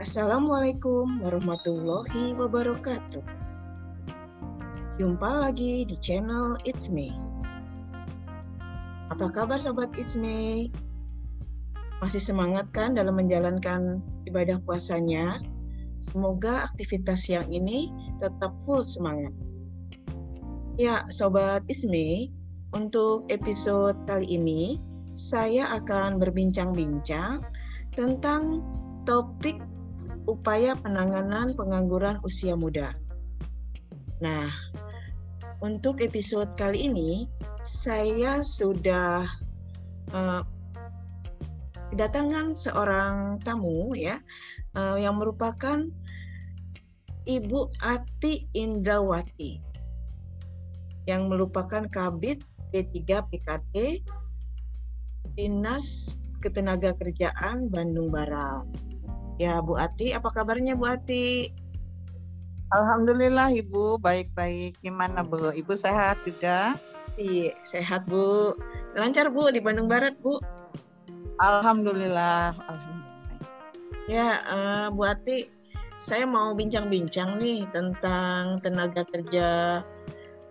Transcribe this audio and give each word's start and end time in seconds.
Assalamualaikum 0.00 1.20
warahmatullahi 1.20 2.32
wabarakatuh. 2.40 3.20
Jumpa 4.96 5.28
lagi 5.44 5.84
di 5.84 5.92
channel 6.00 6.56
It's 6.64 6.88
Me. 6.88 7.12
Apa 9.12 9.28
kabar 9.28 9.60
sobat 9.60 9.92
It's 10.00 10.16
Me? 10.16 10.72
Masih 12.00 12.24
semangat 12.24 12.64
kan 12.72 12.96
dalam 12.96 13.20
menjalankan 13.20 14.00
ibadah 14.24 14.56
puasanya? 14.64 15.36
Semoga 16.00 16.64
aktivitas 16.64 17.28
yang 17.28 17.44
ini 17.52 17.92
tetap 18.24 18.56
full 18.64 18.88
semangat. 18.88 19.36
Ya, 20.80 21.04
sobat 21.12 21.60
It's 21.68 21.84
Me, 21.84 22.32
untuk 22.72 23.28
episode 23.28 24.00
kali 24.08 24.24
ini 24.32 24.80
saya 25.12 25.68
akan 25.76 26.16
berbincang-bincang 26.16 27.44
tentang 27.92 28.64
topik 29.04 29.60
upaya 30.24 30.72
penanganan 30.78 31.52
pengangguran 31.52 32.16
usia 32.24 32.56
muda. 32.56 32.96
Nah, 34.22 34.48
untuk 35.60 35.98
episode 36.00 36.54
kali 36.54 36.86
ini 36.90 37.26
saya 37.62 38.42
sudah 38.42 39.26
uh, 40.14 40.42
seorang 42.56 43.36
tamu 43.44 43.92
ya 43.92 44.18
uh, 44.74 44.96
yang 44.96 45.20
merupakan 45.20 45.84
Ibu 47.22 47.60
Ati 47.78 48.50
Indrawati 48.56 49.62
yang 51.06 51.30
merupakan 51.30 51.86
Kabit 51.90 52.42
P3 52.70 52.98
PKT 53.30 53.74
Dinas 55.32 56.18
Ketenagakerjaan 56.42 57.70
Bandung 57.70 58.10
Barat. 58.10 58.66
Ya, 59.38 59.62
Bu 59.62 59.78
Ati, 59.78 60.10
apa 60.12 60.28
kabarnya 60.34 60.74
Bu 60.74 60.90
Ati? 60.90 61.48
Alhamdulillah 62.72 63.52
Ibu, 63.52 64.02
baik-baik. 64.02 64.80
Gimana 64.82 65.22
Bu? 65.22 65.54
Ibu 65.54 65.72
sehat 65.76 66.20
juga? 66.26 66.74
Iya, 67.14 67.54
sehat 67.62 68.10
Bu. 68.10 68.56
Lancar 68.98 69.30
Bu 69.30 69.48
di 69.54 69.62
Bandung 69.62 69.86
Barat 69.86 70.18
Bu. 70.18 70.40
Alhamdulillah. 71.38 72.58
Alhamdulillah. 72.58 72.92
Ya, 74.10 74.42
uh, 74.50 74.86
Bu 74.90 75.06
Ati, 75.06 75.46
saya 75.94 76.26
mau 76.26 76.58
bincang-bincang 76.58 77.38
nih 77.38 77.62
tentang 77.70 78.58
tenaga 78.58 79.06
kerja 79.06 79.78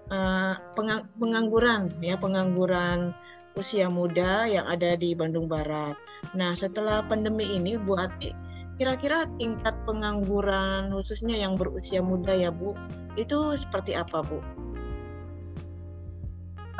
uh, 0.07 0.53
pengang 0.73 1.03
pengangguran 1.19 1.91
ya, 1.99 2.15
pengangguran 2.15 3.11
usia 3.55 3.91
muda 3.91 4.47
yang 4.47 4.65
ada 4.67 4.95
di 4.95 5.11
Bandung 5.13 5.47
Barat. 5.51 5.97
Nah, 6.37 6.55
setelah 6.55 7.03
pandemi 7.03 7.43
ini 7.57 7.75
Bu 7.75 7.97
Ati 7.99 8.51
kira-kira 8.81 9.29
tingkat 9.37 9.77
pengangguran 9.85 10.89
khususnya 10.89 11.37
yang 11.37 11.53
berusia 11.53 12.01
muda 12.01 12.33
ya 12.33 12.49
Bu, 12.49 12.73
itu 13.13 13.53
seperti 13.53 13.93
apa 13.93 14.25
Bu? 14.25 14.41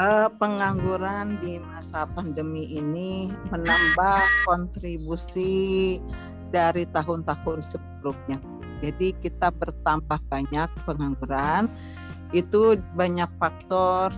Uh, 0.02 0.26
pengangguran 0.42 1.38
di 1.38 1.62
masa 1.62 2.10
pandemi 2.10 2.74
ini 2.74 3.30
menambah 3.54 4.24
kontribusi 4.50 6.02
dari 6.50 6.90
tahun-tahun 6.90 7.60
sebelumnya. 7.70 8.42
Jadi 8.82 9.14
kita 9.22 9.54
bertambah 9.54 10.26
banyak 10.26 10.70
pengangguran, 10.90 11.70
itu 12.34 12.82
banyak 12.98 13.30
faktor 13.38 14.10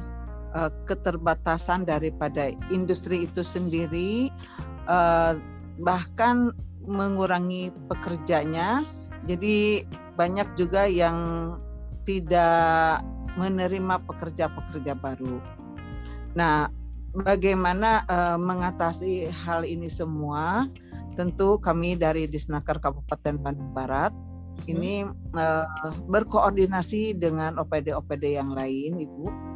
uh, 0.53 0.71
keterbatasan 0.85 1.85
daripada 1.85 2.53
industri 2.69 3.25
itu 3.25 3.41
sendiri, 3.41 4.29
uh, 4.87 5.37
bahkan 5.81 6.53
mengurangi 6.85 7.73
pekerjanya. 7.89 8.86
Jadi 9.25 9.87
banyak 10.19 10.59
juga 10.59 10.86
yang 10.86 11.52
tidak 12.03 13.02
menerima 13.39 14.03
pekerja-pekerja 14.03 14.93
baru. 14.93 15.42
Nah, 16.36 16.69
bagaimana 17.15 18.03
uh, 18.05 18.37
mengatasi 18.37 19.31
hal 19.45 19.63
ini 19.63 19.87
semua? 19.87 20.67
Tentu 21.13 21.61
kami 21.61 21.93
dari 21.93 22.25
Disnaker 22.25 22.81
Kabupaten 22.81 23.37
Bandung 23.37 23.71
Barat 23.71 24.11
ini 24.65 25.05
uh, 25.33 25.65
berkoordinasi 26.09 27.17
dengan 27.17 27.58
OPD-OPD 27.61 28.37
yang 28.37 28.53
lain, 28.53 29.02
Ibu. 29.02 29.52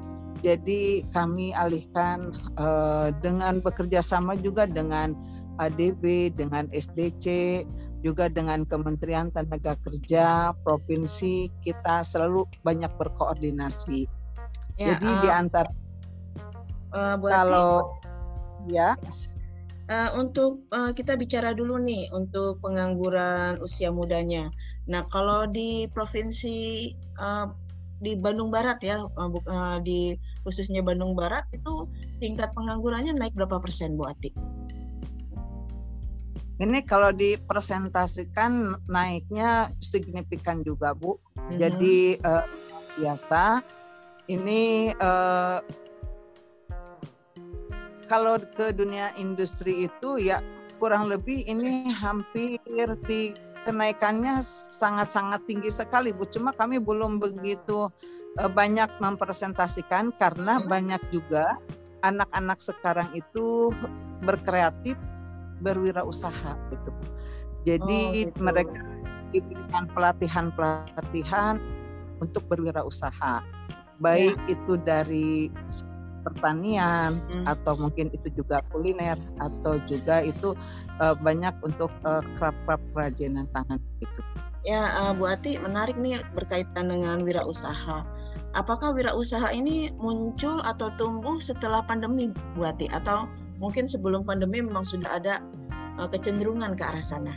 Jadi 0.48 1.04
kami 1.12 1.52
alihkan 1.52 2.32
uh, 2.56 3.12
dengan 3.20 3.60
bekerja 3.60 4.00
sama 4.00 4.40
juga 4.40 4.64
dengan 4.64 5.12
ADB, 5.60 6.32
dengan 6.32 6.72
SDC, 6.72 7.68
juga 8.00 8.32
dengan 8.32 8.64
Kementerian 8.64 9.28
Tenaga 9.28 9.76
Kerja 9.84 10.56
provinsi 10.64 11.52
kita 11.68 12.00
selalu 12.00 12.48
banyak 12.64 12.88
berkoordinasi. 12.96 14.08
Ya, 14.80 14.96
Jadi 14.96 15.10
uh, 15.12 15.20
di 15.20 15.30
antara 15.34 15.72
uh, 16.96 17.20
kalau 17.20 18.00
ya 18.72 18.96
uh, 19.92 20.10
untuk 20.16 20.64
uh, 20.72 20.96
kita 20.96 21.20
bicara 21.20 21.52
dulu 21.52 21.76
nih 21.82 22.08
untuk 22.16 22.64
pengangguran 22.64 23.60
usia 23.60 23.92
mudanya. 23.92 24.48
Nah 24.88 25.04
kalau 25.12 25.44
di 25.50 25.92
provinsi 25.92 26.94
uh, 27.20 27.52
di 27.98 28.14
Bandung 28.14 28.54
Barat 28.54 28.78
ya 28.86 29.02
uh, 29.02 29.78
di 29.82 30.14
khususnya 30.48 30.80
Bandung 30.80 31.12
Barat 31.12 31.44
itu 31.52 31.92
tingkat 32.24 32.56
penganggurannya 32.56 33.12
naik 33.12 33.36
berapa 33.36 33.60
persen 33.60 34.00
Bu 34.00 34.08
Ati? 34.08 34.32
Ini 36.58 36.88
kalau 36.88 37.12
dipresentasikan 37.12 38.80
naiknya 38.88 39.76
signifikan 39.84 40.64
juga 40.64 40.96
Bu. 40.96 41.20
Mm-hmm. 41.20 41.58
Jadi 41.60 41.98
uh, 42.24 42.48
biasa 42.96 43.62
ini 44.32 44.96
uh, 44.96 45.60
kalau 48.08 48.40
ke 48.40 48.72
dunia 48.72 49.12
industri 49.20 49.86
itu 49.86 50.18
ya 50.18 50.40
kurang 50.80 51.12
lebih 51.12 51.44
ini 51.44 51.92
hampir 51.92 52.58
di 53.04 53.36
kenaikannya 53.68 54.40
sangat-sangat 54.80 55.44
tinggi 55.46 55.70
sekali 55.70 56.10
Bu. 56.10 56.26
Cuma 56.26 56.56
kami 56.56 56.80
belum 56.80 57.20
begitu 57.20 57.92
banyak 58.46 58.90
mempresentasikan 59.02 60.14
karena 60.14 60.62
mm-hmm. 60.62 60.70
banyak 60.70 61.02
juga 61.10 61.58
anak-anak 62.06 62.62
sekarang 62.62 63.10
itu 63.18 63.74
berkreatif 64.22 64.98
berwirausaha 65.62 66.54
gitu. 66.70 66.92
Jadi 67.66 68.00
oh, 68.06 68.14
gitu. 68.14 68.40
mereka 68.40 68.80
diberikan 69.34 69.90
pelatihan-pelatihan 69.92 71.58
untuk 72.22 72.46
berwirausaha. 72.48 73.44
Baik 73.98 74.38
ya. 74.46 74.54
itu 74.54 74.74
dari 74.86 75.50
pertanian 76.22 77.24
hmm. 77.32 77.46
atau 77.48 77.74
mungkin 77.80 78.12
itu 78.12 78.28
juga 78.36 78.60
kuliner 78.70 79.16
atau 79.40 79.80
juga 79.88 80.22
itu 80.22 80.54
uh, 81.00 81.16
banyak 81.24 81.56
untuk 81.64 81.90
uh, 82.04 82.20
craft-craft 82.36 82.84
kerajinan 82.92 83.48
tangan 83.56 83.80
itu. 84.04 84.22
Ya, 84.68 84.92
uh, 85.00 85.16
Bu 85.16 85.32
Ati 85.32 85.56
menarik 85.56 85.96
nih 85.96 86.20
berkaitan 86.36 86.92
dengan 86.92 87.24
wirausaha. 87.24 88.04
Apakah 88.56 88.96
wirausaha 88.96 89.52
ini 89.52 89.92
muncul 90.00 90.64
atau 90.64 90.88
tumbuh 90.96 91.38
setelah 91.44 91.84
pandemi, 91.84 92.32
Bu 92.56 92.64
Ati 92.64 92.88
atau 92.90 93.28
mungkin 93.60 93.90
sebelum 93.90 94.24
pandemi 94.24 94.64
memang 94.64 94.88
sudah 94.88 95.20
ada 95.20 95.44
uh, 96.00 96.08
kecenderungan 96.08 96.78
ke 96.78 96.84
arah 96.86 97.04
sana? 97.04 97.36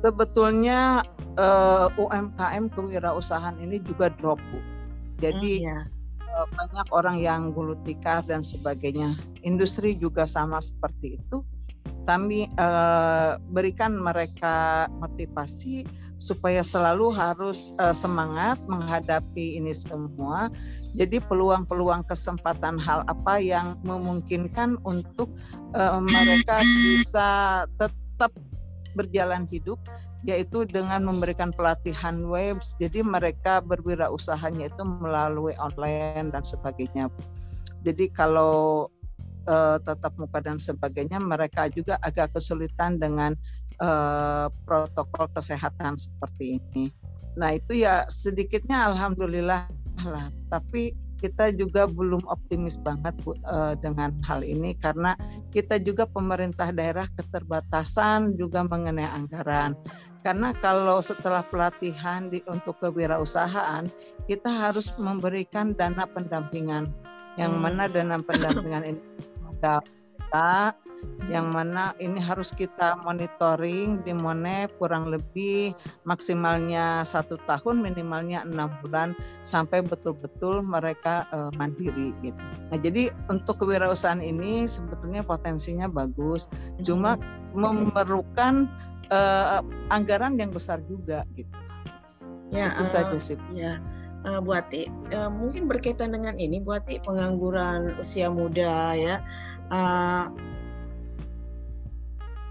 Sebetulnya 0.00 1.04
uh, 1.36 1.92
eh, 1.92 2.00
UMKM 2.00 2.72
kewirausahaan 2.72 3.56
ini 3.60 3.84
juga 3.84 4.08
drop 4.16 4.40
bu. 4.48 4.58
Jadi 5.20 5.60
hmm, 5.60 5.68
ya. 5.68 5.78
uh, 6.24 6.46
banyak 6.56 6.88
orang 6.88 7.16
yang 7.20 7.52
gulu 7.52 7.76
tikar 7.84 8.24
dan 8.24 8.40
sebagainya. 8.40 9.12
Industri 9.44 9.92
juga 9.92 10.24
sama 10.24 10.56
seperti 10.58 11.20
itu. 11.20 11.44
Kami 12.08 12.48
uh, 12.56 13.36
berikan 13.52 13.92
mereka 14.00 14.88
motivasi 14.88 15.84
supaya 16.20 16.60
selalu 16.60 17.16
harus 17.16 17.72
uh, 17.80 17.96
semangat 17.96 18.60
menghadapi 18.68 19.56
ini 19.56 19.72
semua. 19.72 20.52
Jadi 20.92 21.16
peluang-peluang 21.24 22.04
kesempatan 22.04 22.76
hal 22.76 23.08
apa 23.08 23.40
yang 23.40 23.80
memungkinkan 23.80 24.76
untuk 24.84 25.32
uh, 25.72 25.96
mereka 26.04 26.60
bisa 26.60 27.28
tetap 27.80 28.36
berjalan 28.92 29.48
hidup 29.48 29.80
yaitu 30.20 30.68
dengan 30.68 31.00
memberikan 31.00 31.48
pelatihan 31.48 32.20
web 32.28 32.60
jadi 32.76 33.00
mereka 33.00 33.64
berwirausahanya 33.64 34.68
itu 34.68 34.84
melalui 34.84 35.56
online 35.56 36.28
dan 36.28 36.44
sebagainya. 36.44 37.08
Jadi 37.80 38.12
kalau 38.12 38.92
uh, 39.48 39.80
tatap 39.80 40.12
muka 40.20 40.44
dan 40.44 40.60
sebagainya 40.60 41.16
mereka 41.16 41.72
juga 41.72 41.96
agak 42.04 42.36
kesulitan 42.36 43.00
dengan 43.00 43.32
uh, 43.80 44.46
protokol 44.68 45.26
kesehatan 45.32 45.96
seperti 45.96 46.60
ini. 46.60 46.92
Nah 47.34 47.56
itu 47.56 47.82
ya 47.82 48.06
sedikitnya 48.06 48.92
alhamdulillah 48.92 49.66
lah. 50.04 50.28
Tapi 50.52 50.94
kita 51.20 51.52
juga 51.52 51.84
belum 51.84 52.24
optimis 52.32 52.80
banget 52.80 53.12
Bu, 53.20 53.36
uh, 53.44 53.76
dengan 53.76 54.16
hal 54.24 54.40
ini 54.40 54.72
karena 54.80 55.12
kita 55.52 55.76
juga 55.76 56.08
pemerintah 56.08 56.72
daerah 56.72 57.04
keterbatasan 57.12 58.40
juga 58.40 58.64
mengenai 58.64 59.04
anggaran. 59.04 59.76
Karena 60.24 60.52
kalau 60.56 61.00
setelah 61.04 61.44
pelatihan 61.44 62.28
di, 62.28 62.40
untuk 62.48 62.80
kewirausahaan, 62.80 63.88
kita 64.24 64.48
harus 64.48 64.92
memberikan 64.96 65.76
dana 65.76 66.08
pendampingan. 66.08 66.88
Yang 67.36 67.52
hmm. 67.56 67.62
mana 67.62 67.84
dana 67.88 68.16
pendampingan 68.20 68.84
ini 68.96 69.02
modal 69.44 69.80
kita 70.30 70.78
yang 71.26 71.50
mana 71.50 71.90
ini 71.98 72.22
harus 72.22 72.54
kita 72.54 72.94
monitoring 73.02 73.98
di 74.06 74.14
Monep 74.14 74.78
kurang 74.78 75.10
lebih 75.10 75.74
maksimalnya 76.06 77.02
satu 77.02 77.34
tahun 77.50 77.82
minimalnya 77.82 78.46
enam 78.46 78.70
bulan 78.78 79.18
sampai 79.42 79.82
betul-betul 79.82 80.62
mereka 80.62 81.26
uh, 81.34 81.50
mandiri 81.58 82.14
gitu. 82.22 82.38
Nah 82.70 82.78
jadi 82.78 83.10
untuk 83.26 83.58
kewirausahaan 83.58 84.22
ini 84.22 84.70
sebetulnya 84.70 85.26
potensinya 85.26 85.90
bagus, 85.90 86.46
cuma 86.84 87.18
memerlukan 87.58 88.70
uh, 89.10 89.66
anggaran 89.90 90.38
yang 90.38 90.54
besar 90.54 90.78
juga 90.86 91.26
gitu. 91.34 91.50
Ya, 92.54 92.70
itu 92.78 92.86
uh, 92.86 92.90
saja 93.02 93.18
sih. 93.18 93.34
Ya. 93.50 93.82
Uh, 94.20 94.36
Buati, 94.38 94.86
uh, 95.16 95.32
mungkin 95.32 95.64
berkaitan 95.64 96.12
dengan 96.12 96.36
ini, 96.36 96.60
Buati 96.60 97.00
pengangguran 97.02 97.96
usia 97.98 98.28
muda 98.28 98.92
ya. 98.92 99.24
Uh, 99.70 100.26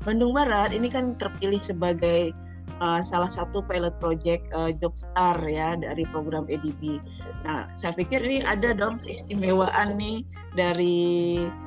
Bandung 0.08 0.32
Barat 0.32 0.72
ini 0.72 0.88
kan 0.88 1.20
terpilih 1.20 1.60
sebagai 1.60 2.32
uh, 2.80 3.04
salah 3.04 3.28
satu 3.28 3.60
pilot 3.68 3.94
project 4.00 4.48
uh, 4.56 4.72
Jobstar 4.72 5.36
ya 5.44 5.76
dari 5.76 6.08
program 6.10 6.48
EDB. 6.48 7.04
Nah, 7.44 7.68
saya 7.76 7.92
pikir 7.96 8.24
ini 8.24 8.40
ada 8.44 8.72
dong 8.72 9.04
keistimewaan 9.04 10.00
nih 10.00 10.24
dari 10.56 10.98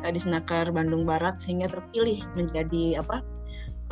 uh, 0.05 0.11
Disnaker 0.11 0.73
Bandung 0.73 1.05
Barat 1.05 1.39
sehingga 1.39 1.69
terpilih 1.69 2.25
menjadi 2.35 3.05
apa 3.05 3.21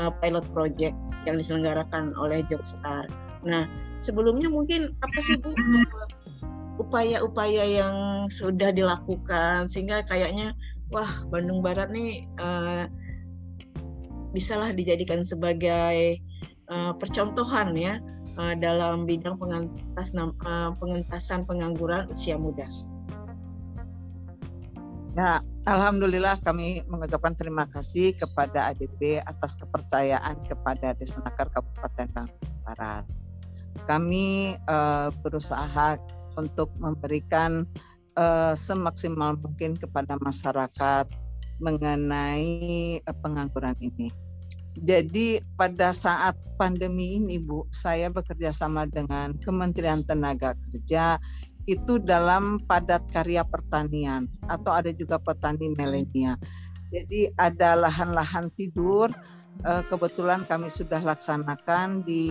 uh, 0.01 0.13
pilot 0.25 0.45
project 0.57 0.97
yang 1.29 1.37
diselenggarakan 1.37 2.17
oleh 2.17 2.41
Jobstar. 2.49 3.05
Nah, 3.45 3.69
sebelumnya 4.01 4.49
mungkin 4.49 4.97
apa 5.05 5.19
sih 5.21 5.37
Bu 5.37 5.53
upaya-upaya 6.81 7.65
yang 7.69 8.25
sudah 8.33 8.73
dilakukan 8.73 9.69
sehingga 9.69 10.01
kayaknya 10.09 10.57
wah 10.91 11.11
Bandung 11.31 11.63
Barat 11.63 11.89
nih 11.95 12.27
uh, 12.39 12.87
bisalah 14.35 14.75
dijadikan 14.75 15.23
sebagai 15.27 16.19
uh, 16.71 16.95
percontohan 16.99 17.75
ya 17.75 17.99
uh, 18.39 18.55
dalam 18.59 19.07
bidang 19.07 19.39
pengentas, 19.39 20.15
uh, 20.15 20.71
pengentasan 20.79 21.47
pengangguran 21.47 22.07
usia 22.11 22.39
muda. 22.39 22.67
Ya, 25.19 25.43
Alhamdulillah 25.67 26.39
kami 26.39 26.87
mengucapkan 26.87 27.35
terima 27.35 27.67
kasih 27.67 28.15
kepada 28.15 28.71
ADB 28.71 29.19
atas 29.27 29.59
kepercayaan 29.59 30.39
kepada 30.47 30.95
Desanaker 30.95 31.51
Kabupaten 31.51 32.07
Bandung 32.15 32.51
Barat. 32.63 33.05
Kami 33.91 34.55
uh, 34.71 35.11
berusaha 35.19 35.99
untuk 36.39 36.71
memberikan 36.79 37.67
uh, 38.21 38.53
semaksimal 38.53 39.41
mungkin 39.41 39.75
kepada 39.81 40.21
masyarakat 40.21 41.09
mengenai 41.61 43.01
eh, 43.01 43.17
pengangguran 43.25 43.77
ini. 43.81 44.13
Jadi 44.81 45.43
pada 45.59 45.91
saat 45.91 46.39
pandemi 46.55 47.19
ini 47.19 47.43
Bu, 47.43 47.67
saya 47.75 48.07
bekerja 48.07 48.55
sama 48.55 48.87
dengan 48.87 49.35
Kementerian 49.43 50.01
Tenaga 50.07 50.55
Kerja 50.71 51.19
itu 51.69 52.01
dalam 52.01 52.63
padat 52.65 53.05
karya 53.13 53.45
pertanian 53.45 54.31
atau 54.49 54.73
ada 54.73 54.89
juga 54.95 55.21
petani 55.21 55.75
milenial. 55.75 56.39
Jadi 56.91 57.31
ada 57.37 57.77
lahan-lahan 57.77 58.49
tidur 58.55 59.11
kebetulan 59.63 60.45
kami 60.49 60.73
sudah 60.73 61.01
laksanakan 61.05 62.03
di 62.05 62.25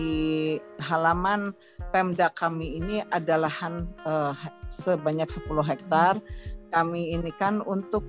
halaman 0.82 1.54
Pemda 1.90 2.30
kami 2.30 2.78
ini 2.78 3.02
ada 3.10 3.46
lahan 3.46 3.86
eh, 4.06 4.34
sebanyak 4.70 5.26
10 5.26 5.46
hektar. 5.66 6.18
Kami 6.70 7.18
ini 7.18 7.34
kan 7.34 7.58
untuk 7.66 8.06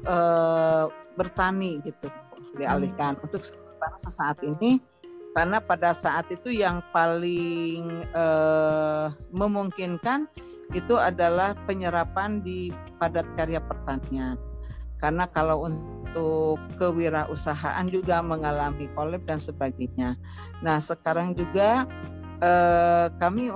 bertani 1.17 1.81
gitu 1.81 2.13
dialihkan 2.53 3.17
hmm. 3.17 3.25
untuk 3.25 3.41
sesaat 3.97 4.45
ini 4.45 4.77
karena 5.31 5.63
pada 5.63 5.95
saat 5.95 6.27
itu 6.27 6.51
yang 6.51 6.83
paling 6.91 8.03
eh, 8.03 9.07
memungkinkan 9.31 10.27
itu 10.71 10.95
adalah 10.95 11.55
penyerapan 11.67 12.43
di 12.43 12.71
padat 12.99 13.27
karya 13.35 13.59
pertanian. 13.63 14.39
Karena 14.99 15.27
kalau 15.27 15.67
untuk 15.67 16.00
kewirausahaan 16.79 17.87
juga 17.87 18.19
mengalami 18.19 18.87
kolab 18.95 19.23
dan 19.27 19.39
sebagainya. 19.39 20.19
Nah 20.59 20.77
sekarang 20.79 21.33
juga 21.37 21.87
eh, 22.43 23.07
kami 23.19 23.51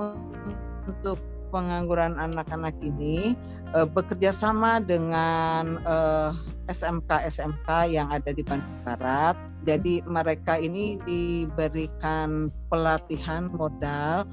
untuk 0.88 1.20
pengangguran 1.56 2.20
anak-anak 2.20 2.76
ini 2.84 3.40
uh, 3.72 3.88
bekerja 3.88 4.36
sama 4.36 4.84
dengan 4.84 5.80
eh, 5.88 6.32
SMK-SMK 6.68 7.70
yang 7.88 8.12
ada 8.12 8.36
di 8.36 8.44
Bandung 8.44 8.82
Barat. 8.84 9.40
Jadi 9.64 10.04
mereka 10.06 10.60
ini 10.60 11.00
diberikan 11.08 12.54
pelatihan 12.70 13.50
modal 13.50 14.30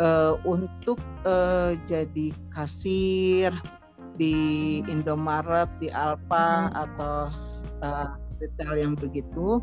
uh, 0.00 0.34
untuk 0.42 0.98
uh, 1.22 1.76
jadi 1.86 2.34
kasir 2.50 3.54
di 4.18 4.80
Indomaret, 4.90 5.70
di 5.78 5.86
Alfa 5.92 6.66
hmm. 6.66 6.74
atau 6.74 7.18
uh, 7.82 8.16
retail 8.40 8.74
yang 8.78 8.94
begitu. 8.96 9.60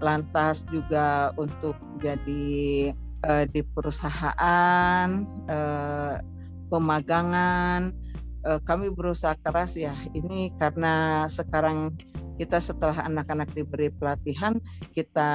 Lantas 0.00 0.64
juga 0.68 1.32
untuk 1.40 1.76
jadi 2.00 2.92
uh, 3.26 3.44
di 3.48 3.60
perusahaan, 3.64 5.08
uh, 5.48 6.16
pemagangan, 6.68 7.92
uh, 8.46 8.60
kami 8.62 8.94
berusaha 8.94 9.34
keras 9.42 9.74
ya 9.74 9.94
ini 10.14 10.54
karena 10.56 11.26
sekarang 11.26 11.92
kita 12.36 12.60
setelah 12.60 13.08
anak-anak 13.08 13.48
diberi 13.56 13.88
pelatihan 13.90 14.60
kita 14.92 15.30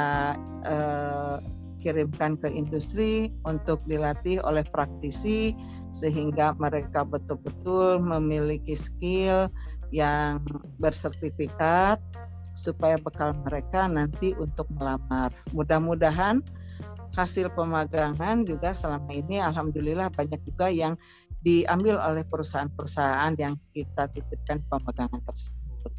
uh, 0.63 1.37
kirimkan 1.81 2.37
ke 2.37 2.47
industri 2.53 3.33
untuk 3.43 3.81
dilatih 3.89 4.37
oleh 4.45 4.61
praktisi 4.69 5.57
sehingga 5.91 6.53
mereka 6.55 7.01
betul-betul 7.01 7.99
memiliki 7.99 8.77
skill 8.77 9.49
yang 9.91 10.41
bersertifikat 10.79 11.99
supaya 12.55 12.99
bekal 12.99 13.35
mereka 13.43 13.87
nanti 13.87 14.35
untuk 14.35 14.67
melamar. 14.75 15.31
Mudah-mudahan 15.55 16.43
hasil 17.15 17.51
pemagangan 17.51 18.47
juga 18.47 18.71
selama 18.71 19.11
ini 19.11 19.43
alhamdulillah 19.43 20.07
banyak 20.11 20.39
juga 20.47 20.71
yang 20.71 20.95
diambil 21.41 21.99
oleh 21.99 22.23
perusahaan-perusahaan 22.23 23.33
yang 23.35 23.57
kita 23.75 24.07
titipkan 24.13 24.61
pemagangan 24.69 25.19
tersebut. 25.25 25.91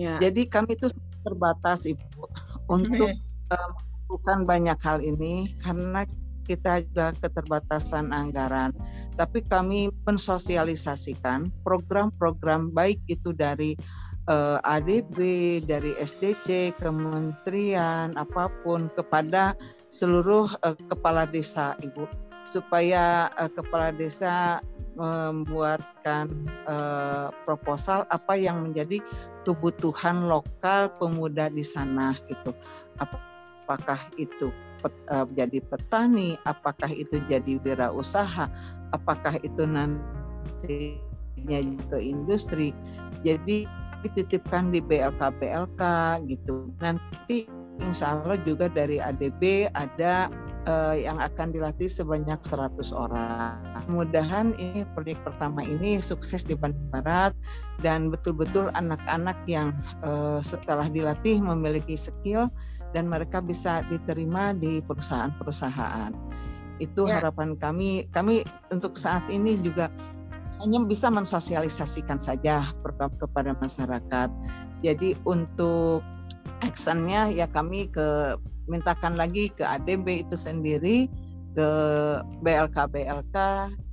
Ya. 0.00 0.16
Jadi 0.16 0.48
kami 0.48 0.80
itu 0.80 0.88
terbatas 1.20 1.84
ibu 1.84 2.24
untuk 2.64 3.12
uh, 3.52 3.70
melakukan 4.08 4.38
banyak 4.48 4.78
hal 4.80 4.98
ini 5.04 5.54
karena 5.60 6.08
kita 6.50 6.82
juga 6.82 7.14
keterbatasan 7.22 8.10
anggaran. 8.10 8.74
Tapi 9.14 9.46
kami 9.46 9.94
mensosialisasikan 10.02 11.54
program-program 11.62 12.74
baik 12.74 12.98
itu 13.06 13.30
dari 13.30 13.78
eh, 14.26 14.58
ADB, 14.66 15.18
dari 15.62 15.94
SDC, 15.94 16.74
kementerian 16.82 18.18
apa 18.18 18.50
pun 18.66 18.90
kepada 18.98 19.54
seluruh 19.90 20.46
uh, 20.62 20.78
kepala 20.86 21.26
desa 21.26 21.74
ibu 21.82 22.06
supaya 22.46 23.28
uh, 23.36 23.50
kepala 23.50 23.90
desa 23.90 24.62
membuatkan 24.94 26.30
uh, 26.64 27.34
proposal 27.44 28.06
apa 28.08 28.38
yang 28.38 28.70
menjadi 28.70 29.02
kebutuhan 29.42 30.30
lokal 30.30 30.94
pemuda 30.96 31.50
di 31.50 31.66
sana 31.66 32.14
gitu. 32.30 32.54
Apakah 33.66 34.00
itu 34.14 34.54
pet, 34.80 34.94
uh, 35.12 35.28
jadi 35.36 35.60
petani, 35.60 36.40
apakah 36.48 36.90
itu 36.90 37.20
jadi 37.28 37.60
wirausaha, 37.60 38.48
apakah 38.96 39.36
itu 39.44 39.68
nantinya 39.68 41.58
ke 41.92 41.98
industri. 42.00 42.72
Jadi 43.20 43.68
dititipkan 44.00 44.72
di 44.72 44.80
BLK 44.80 45.20
BLK 45.36 45.82
gitu. 46.28 46.72
Nanti 46.80 47.44
insya 47.80 48.16
Allah 48.16 48.40
juga 48.44 48.68
dari 48.68 49.00
ADB 49.00 49.68
ada 49.72 50.32
uh, 50.68 50.96
yang 50.96 51.20
akan 51.20 51.52
dilatih 51.52 51.88
sebanyak 51.88 52.40
100 52.40 52.92
orang. 52.92 53.56
Mudahan 53.88 54.52
ini 54.56 54.84
proyek 54.92 55.20
pertama 55.24 55.64
ini 55.64 55.98
sukses 56.00 56.44
di 56.44 56.56
Bandung 56.56 56.88
Barat 56.92 57.32
dan 57.80 58.12
betul-betul 58.12 58.68
anak-anak 58.76 59.36
yang 59.48 59.72
uh, 60.04 60.38
setelah 60.44 60.88
dilatih 60.88 61.40
memiliki 61.40 61.96
skill 61.96 62.52
dan 62.90 63.06
mereka 63.06 63.38
bisa 63.38 63.86
diterima 63.86 64.54
di 64.54 64.82
perusahaan-perusahaan. 64.82 66.12
Itu 66.80 67.06
ya. 67.06 67.20
harapan 67.20 67.54
kami. 67.54 68.08
Kami 68.10 68.42
untuk 68.72 68.96
saat 68.96 69.26
ini 69.28 69.58
juga 69.60 69.92
hanya 70.60 70.80
bisa 70.84 71.08
mensosialisasikan 71.08 72.20
saja 72.20 72.68
program 72.84 73.12
kepada 73.16 73.56
masyarakat. 73.56 74.28
Jadi 74.84 75.16
untuk 75.24 76.04
actionnya 76.60 77.32
ya 77.32 77.48
kami 77.48 77.88
ke 77.88 78.36
mintakan 78.68 79.16
lagi 79.16 79.48
ke 79.50 79.64
ADB 79.64 80.28
itu 80.28 80.36
sendiri 80.36 81.08
ke 81.56 81.68
BLK 82.44 82.76
BLK 82.94 83.36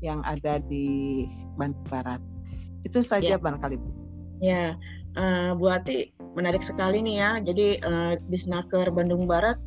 yang 0.04 0.22
ada 0.22 0.62
di 0.62 1.26
Bandung 1.58 1.88
Barat. 1.90 2.22
Itu 2.86 3.02
saja 3.02 3.36
ya. 3.36 3.42
barangkali 3.42 3.76
Bu. 3.80 3.90
Ya, 4.38 4.78
uh, 5.18 5.58
Bu 5.58 5.66
Ati 5.74 6.14
menarik 6.38 6.62
sekali 6.62 7.02
nih 7.02 7.16
ya. 7.18 7.32
Jadi 7.42 7.68
uh, 7.82 8.14
di 8.22 8.38
Snaker 8.38 8.94
Bandung 8.94 9.26
Barat 9.26 9.58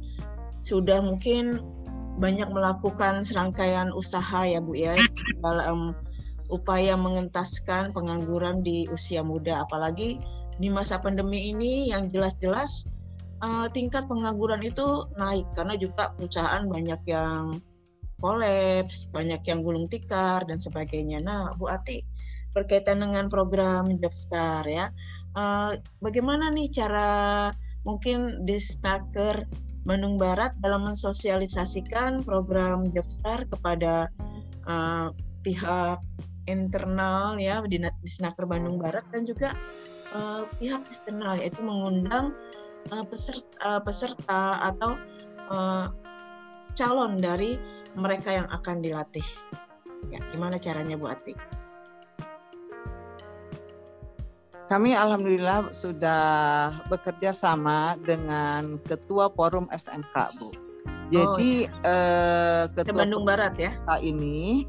sudah 0.62 1.02
mungkin 1.02 1.58
banyak 2.20 2.46
melakukan 2.52 3.26
serangkaian 3.26 3.90
usaha 3.96 4.44
ya 4.44 4.60
Bu 4.60 4.76
ya 4.76 4.94
dalam 5.40 5.96
upaya 6.52 6.94
mengentaskan 6.94 7.90
pengangguran 7.96 8.60
di 8.60 8.84
usia 8.92 9.24
muda 9.24 9.64
apalagi 9.64 10.20
di 10.60 10.68
masa 10.68 11.00
pandemi 11.00 11.48
ini 11.48 11.88
yang 11.88 12.12
jelas-jelas 12.12 12.84
uh, 13.40 13.66
tingkat 13.72 14.04
pengangguran 14.04 14.60
itu 14.60 15.08
naik 15.16 15.48
karena 15.56 15.74
juga 15.80 16.12
perusahaan 16.12 16.60
banyak 16.68 17.00
yang 17.08 17.64
kolaps, 18.20 19.08
banyak 19.08 19.40
yang 19.48 19.64
gulung 19.64 19.88
tikar 19.88 20.44
dan 20.44 20.60
sebagainya. 20.60 21.24
Nah, 21.24 21.56
Bu 21.56 21.72
Ati 21.72 22.04
berkaitan 22.52 23.00
dengan 23.00 23.32
program 23.32 23.88
Jobstar 23.96 24.68
ya, 24.68 24.92
uh, 25.34 25.72
bagaimana 26.02 26.50
nih 26.50 26.70
cara 26.70 27.10
mungkin 27.84 28.44
di 28.44 28.56
Snaker 28.60 29.46
Bandung 29.84 30.20
Barat 30.20 30.52
dalam 30.60 30.84
mensosialisasikan 30.86 32.20
program 32.22 32.84
Jobstar 32.92 33.48
kepada 33.48 34.12
uh, 34.68 35.08
pihak 35.40 35.98
internal 36.44 37.40
ya 37.40 37.64
di, 37.64 37.80
di 37.80 38.10
Bandung 38.44 38.76
Barat 38.76 39.04
dan 39.08 39.24
juga 39.24 39.56
uh, 40.12 40.44
pihak 40.60 40.84
eksternal 40.84 41.40
yaitu 41.40 41.64
mengundang 41.64 42.36
uh, 42.92 43.04
peserta, 43.06 43.56
uh, 43.64 43.80
peserta 43.80 44.60
atau 44.68 45.00
uh, 45.48 45.88
calon 46.76 47.18
dari 47.18 47.56
mereka 47.96 48.30
yang 48.36 48.48
akan 48.52 48.84
dilatih. 48.84 49.24
Ya, 50.08 50.20
gimana 50.32 50.56
caranya 50.56 50.96
Bu 50.96 51.08
Ati? 51.12 51.59
Kami 54.70 54.94
alhamdulillah 54.94 55.74
sudah 55.74 56.70
bekerja 56.86 57.34
sama 57.34 57.98
dengan 58.06 58.78
Ketua 58.86 59.26
Forum 59.34 59.66
SMK, 59.66 60.14
Bu. 60.38 60.54
Jadi 61.10 61.66
oh, 61.66 61.90
eh, 61.90 62.62
Ketua 62.70 63.02
Bandung 63.02 63.26
Barat 63.26 63.58
ya. 63.58 63.74
Ini 63.98 64.62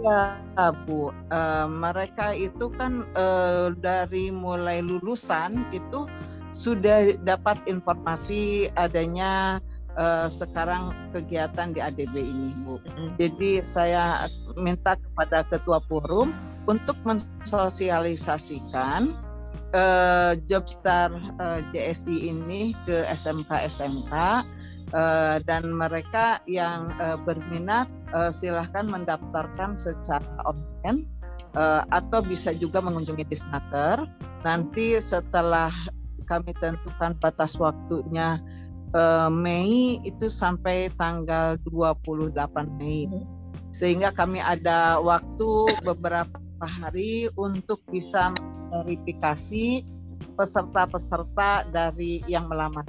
ya 0.00 0.40
Bu, 0.88 1.12
eh, 1.12 1.68
mereka 1.68 2.32
itu 2.32 2.72
kan 2.72 3.04
eh, 3.12 3.76
dari 3.76 4.32
mulai 4.32 4.80
lulusan 4.80 5.68
itu 5.76 6.08
sudah 6.56 7.12
dapat 7.28 7.60
informasi 7.68 8.72
adanya 8.72 9.60
eh, 10.00 10.32
sekarang 10.32 10.96
kegiatan 11.12 11.76
di 11.76 11.80
ADB 11.84 12.24
ini, 12.24 12.56
Bu. 12.64 12.80
Jadi 13.20 13.60
saya 13.60 14.32
minta 14.56 14.96
kepada 14.96 15.44
Ketua 15.44 15.76
Forum 15.84 16.51
untuk 16.66 16.96
mensosialisasikan 17.02 19.14
uh, 19.74 20.32
Jobstar 20.46 21.10
uh, 21.40 21.60
eh, 21.60 21.92
JSI 21.92 22.30
ini 22.30 22.74
ke 22.86 23.04
SMK 23.08 23.50
SMK 23.66 24.12
uh, 24.12 24.42
eh, 24.92 25.36
dan 25.44 25.72
mereka 25.72 26.40
yang 26.46 26.92
uh, 27.00 27.16
berminat 27.18 27.88
uh, 28.14 28.30
silahkan 28.30 28.86
mendaftarkan 28.86 29.74
secara 29.74 30.28
online 30.44 31.08
uh, 31.56 31.82
atau 31.90 32.22
bisa 32.22 32.52
juga 32.54 32.80
mengunjungi 32.84 33.24
Disnaker. 33.26 34.06
Nanti 34.42 34.98
setelah 34.98 35.70
kami 36.26 36.54
tentukan 36.58 37.14
batas 37.18 37.58
waktunya 37.58 38.38
uh, 38.94 39.28
Mei 39.28 39.98
itu 40.04 40.28
sampai 40.28 40.92
tanggal 40.94 41.58
28 41.66 42.78
Mei. 42.78 43.08
Hmm. 43.08 43.24
Sehingga 43.72 44.12
kami 44.12 44.36
ada 44.36 45.00
waktu 45.00 45.80
beberapa 45.80 46.41
hari 46.66 47.28
untuk 47.34 47.82
bisa 47.90 48.32
verifikasi 48.72 49.84
peserta-peserta 50.34 51.68
dari 51.68 52.22
yang 52.30 52.48
melamar. 52.48 52.86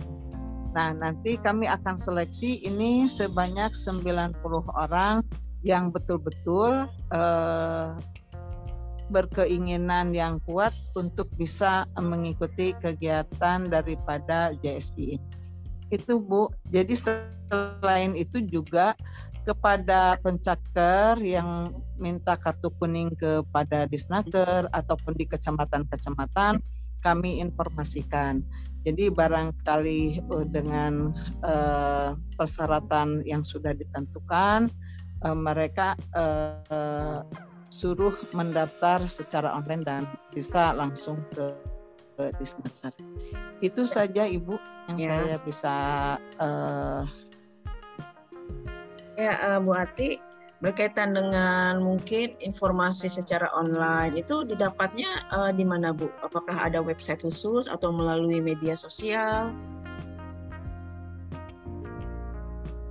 Nah, 0.74 0.89
nanti 0.89 1.38
kami 1.38 1.70
akan 1.70 1.98
seleksi 1.98 2.65
ini 2.65 3.06
sebanyak 3.06 3.77
90 3.77 4.42
orang 4.74 5.22
yang 5.62 5.94
betul-betul 5.94 6.89
eh, 7.13 7.89
berkeinginan 9.13 10.15
yang 10.15 10.42
kuat 10.50 10.74
untuk 10.98 11.30
bisa 11.38 11.86
mengikuti 12.01 12.74
kegiatan 12.82 13.70
daripada 13.70 14.58
JSI. 14.58 15.22
Itu 15.94 16.18
Bu. 16.18 16.50
Jadi 16.74 16.98
selain 16.98 18.18
itu 18.18 18.42
juga 18.42 18.98
kepada 19.44 20.18
pencaker 20.24 21.20
yang 21.20 21.68
minta 22.00 22.40
kartu 22.40 22.72
kuning 22.80 23.12
kepada 23.14 23.86
disnaker 23.86 24.72
ataupun 24.72 25.14
di 25.14 25.28
kecamatan-kecamatan 25.28 26.64
kami 27.04 27.44
informasikan. 27.44 28.40
Jadi 28.84 29.08
barangkali 29.12 30.28
uh, 30.28 30.48
dengan 30.48 31.12
uh, 31.44 32.16
persyaratan 32.36 33.24
yang 33.24 33.44
sudah 33.44 33.72
ditentukan 33.72 34.68
uh, 35.24 35.38
mereka 35.38 35.96
uh, 36.16 37.24
suruh 37.72 38.16
mendaftar 38.36 39.08
secara 39.08 39.56
online 39.56 39.84
dan 39.84 40.04
bisa 40.36 40.76
langsung 40.76 41.20
ke, 41.32 41.56
ke 42.20 42.26
disnaker. 42.40 42.92
Itu 43.64 43.88
saja 43.88 44.28
Ibu 44.28 44.60
yang 44.92 45.00
ya. 45.00 45.08
saya 45.08 45.36
bisa 45.40 45.76
uh, 46.38 47.08
Ya, 49.13 49.38
uh, 49.46 49.60
Bu 49.62 49.77
Ati, 49.77 50.17
berkaitan 50.63 51.12
dengan 51.12 51.84
mungkin 51.84 52.34
informasi 52.39 53.12
secara 53.12 53.51
online 53.51 54.15
itu 54.15 54.48
didapatnya 54.48 55.27
uh, 55.36 55.51
di 55.51 55.67
mana 55.67 55.91
Bu? 55.91 56.08
Apakah 56.24 56.55
ada 56.55 56.79
website 56.79 57.22
khusus 57.22 57.67
atau 57.67 57.91
melalui 57.91 58.39
media 58.39 58.74
sosial? 58.74 59.51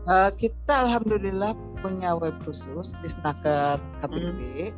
Uh, 0.05 0.31
kita 0.37 0.85
alhamdulillah 0.85 1.57
punya 1.81 2.13
web 2.15 2.37
khusus 2.47 2.93
di 3.01 3.09
Snaker 3.09 3.81
KPP. 4.05 4.21
Hmm. 4.21 4.73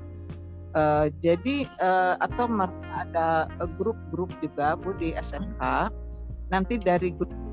Uh, 0.75 1.07
jadi 1.23 1.69
uh, 1.83 2.15
atau 2.23 2.47
ada 2.95 3.51
grup-grup 3.75 4.31
juga 4.39 4.79
Bu 4.79 4.97
di 4.97 5.13
SMK. 5.13 5.91
Nanti 6.49 6.79
dari 6.79 7.11
grup 7.11 7.44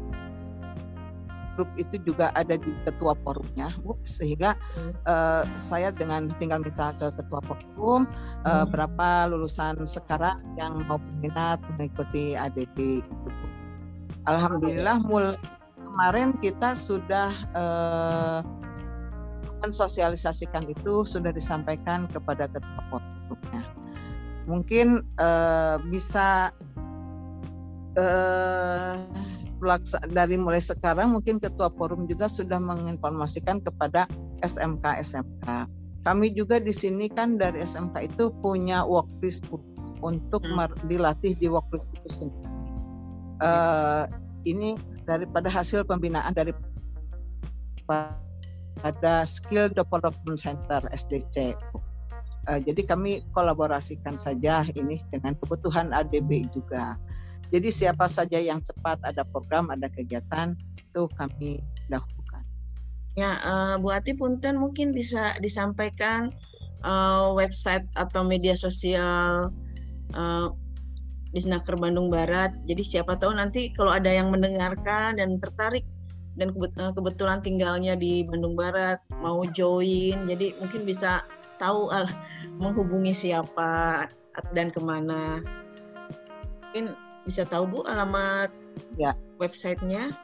grup 1.56 1.70
itu 1.76 2.00
juga 2.04 2.32
ada 2.34 2.56
di 2.56 2.72
ketua 2.88 3.16
forumnya 3.24 3.72
Bu 3.84 3.98
sehingga 4.08 4.56
hmm. 4.78 4.94
uh, 5.06 5.44
saya 5.60 5.92
dengan 5.92 6.32
tinggal 6.40 6.64
minta 6.64 6.96
ke 6.96 7.12
ketua 7.16 7.40
forum 7.44 8.08
uh, 8.48 8.66
berapa 8.68 9.32
lulusan 9.32 9.84
sekarang 9.84 10.40
yang 10.56 10.82
mau 10.88 11.00
minat 11.20 11.60
mengikuti 11.76 12.34
ADP 12.36 13.04
gitu. 13.04 13.30
Alhamdulillah 14.30 15.02
mulai 15.02 15.36
kemarin 15.82 16.38
kita 16.40 16.78
sudah 16.78 17.34
uh, 17.58 18.40
mensosialisasikan 19.62 20.66
itu 20.72 21.06
sudah 21.06 21.30
disampaikan 21.30 22.10
kepada 22.10 22.50
ketua 22.50 22.82
forumnya. 22.90 23.64
Mungkin 24.50 25.06
uh, 25.22 25.78
bisa 25.86 26.50
uh, 27.98 28.96
dari 30.10 30.36
mulai 30.36 30.60
sekarang 30.60 31.14
mungkin 31.14 31.38
ketua 31.38 31.70
forum 31.78 32.10
juga 32.10 32.26
sudah 32.26 32.58
menginformasikan 32.58 33.62
kepada 33.62 34.10
SMK 34.42 34.86
SMK. 35.06 35.46
Kami 36.02 36.34
juga 36.34 36.58
di 36.58 36.74
sini 36.74 37.06
kan 37.08 37.38
dari 37.38 37.62
SMK 37.62 38.10
itu 38.10 38.34
punya 38.42 38.82
workplace 38.82 39.38
untuk 40.02 40.42
hmm. 40.42 40.90
dilatih 40.90 41.38
di 41.38 41.46
workplace 41.46 41.94
itu 41.94 42.10
sendiri. 42.10 42.50
Uh, 43.42 44.06
ini 44.46 44.78
daripada 45.06 45.50
hasil 45.50 45.86
pembinaan 45.86 46.34
dari 46.34 46.54
pada 47.86 49.26
Skill 49.30 49.70
Development 49.74 50.38
Center 50.38 50.82
SDC. 50.90 51.54
Uh, 52.50 52.58
jadi 52.66 52.82
kami 52.90 53.22
kolaborasikan 53.38 54.18
saja 54.18 54.66
ini 54.74 54.98
dengan 55.14 55.38
kebutuhan 55.38 55.94
ADB 55.94 56.50
juga. 56.50 56.98
Jadi 57.52 57.68
siapa 57.68 58.08
saja 58.08 58.40
yang 58.40 58.64
cepat 58.64 59.04
ada 59.04 59.28
program, 59.28 59.68
ada 59.68 59.92
kegiatan 59.92 60.56
itu 60.80 61.04
kami 61.20 61.60
lakukan. 61.92 62.44
Ya, 63.20 63.44
uh, 63.44 63.76
Bu 63.76 63.92
Ati 63.92 64.16
Punten 64.16 64.56
mungkin 64.56 64.96
bisa 64.96 65.36
disampaikan 65.44 66.32
uh, 66.88 67.36
website 67.36 67.84
atau 68.00 68.24
media 68.24 68.56
sosial 68.56 69.52
uh, 70.16 70.48
di 71.36 71.40
Snaker 71.44 71.76
Bandung 71.76 72.08
Barat. 72.08 72.56
Jadi 72.72 72.88
siapa 72.88 73.20
tahu 73.20 73.36
nanti 73.36 73.76
kalau 73.76 73.92
ada 73.92 74.08
yang 74.08 74.32
mendengarkan 74.32 75.20
dan 75.20 75.36
tertarik 75.44 75.84
dan 76.40 76.56
kebetulan 76.96 77.44
tinggalnya 77.44 78.00
di 78.00 78.24
Bandung 78.24 78.56
Barat 78.56 79.04
mau 79.20 79.44
join, 79.52 80.24
jadi 80.24 80.56
mungkin 80.64 80.88
bisa 80.88 81.28
tahu 81.60 81.92
uh, 81.92 82.08
menghubungi 82.64 83.12
siapa 83.12 84.08
dan 84.56 84.72
ke 84.72 84.80
mana. 84.80 85.44
Mungkin 86.72 87.11
bisa 87.26 87.46
tahu 87.46 87.64
Bu 87.70 87.80
alamat 87.86 88.50
ya 88.98 89.14
websitenya? 89.38 90.16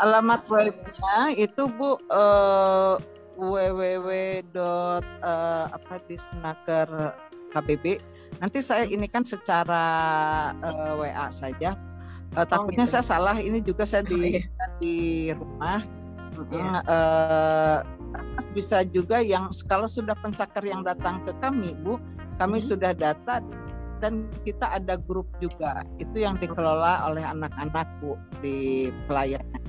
Alamat 0.00 0.48
webnya 0.48 1.34
itu 1.36 1.68
Bu 1.68 2.00
uh, 2.08 2.96
www. 3.36 4.08
Uh, 4.56 5.64
apa 5.70 5.94
disnaker 6.08 6.88
KBB. 7.52 8.00
Nanti 8.40 8.58
saya 8.64 8.88
ini 8.88 9.04
kan 9.10 9.26
secara 9.26 9.84
uh, 10.60 10.96
WA 10.96 11.28
saja. 11.28 11.76
Uh, 12.32 12.46
takutnya 12.46 12.86
oh, 12.86 12.88
gitu. 12.88 12.94
saya 12.96 13.04
salah. 13.04 13.36
Ini 13.36 13.58
juga 13.60 13.84
saya 13.84 14.06
di 14.06 14.16
oh, 14.16 14.24
iya. 14.24 14.42
di 14.80 14.96
rumah. 15.34 15.80
Yeah. 16.48 16.80
Uh, 16.88 17.78
bisa 18.56 18.80
juga 18.86 19.20
yang 19.20 19.52
kalau 19.68 19.84
sudah 19.84 20.16
pencakar 20.18 20.64
yang 20.64 20.80
datang 20.80 21.20
ke 21.22 21.36
kami, 21.38 21.76
Bu, 21.76 22.00
kami 22.40 22.58
hmm. 22.58 22.68
sudah 22.72 22.92
data 22.96 23.44
dan 24.00 24.26
kita 24.42 24.80
ada 24.80 24.96
grup 24.96 25.28
juga. 25.38 25.84
Itu 26.00 26.24
yang 26.24 26.40
dikelola 26.40 27.06
oleh 27.12 27.22
anak-anak 27.22 27.86
Bu 28.00 28.16
di 28.40 28.88
pelayanan. 29.04 29.62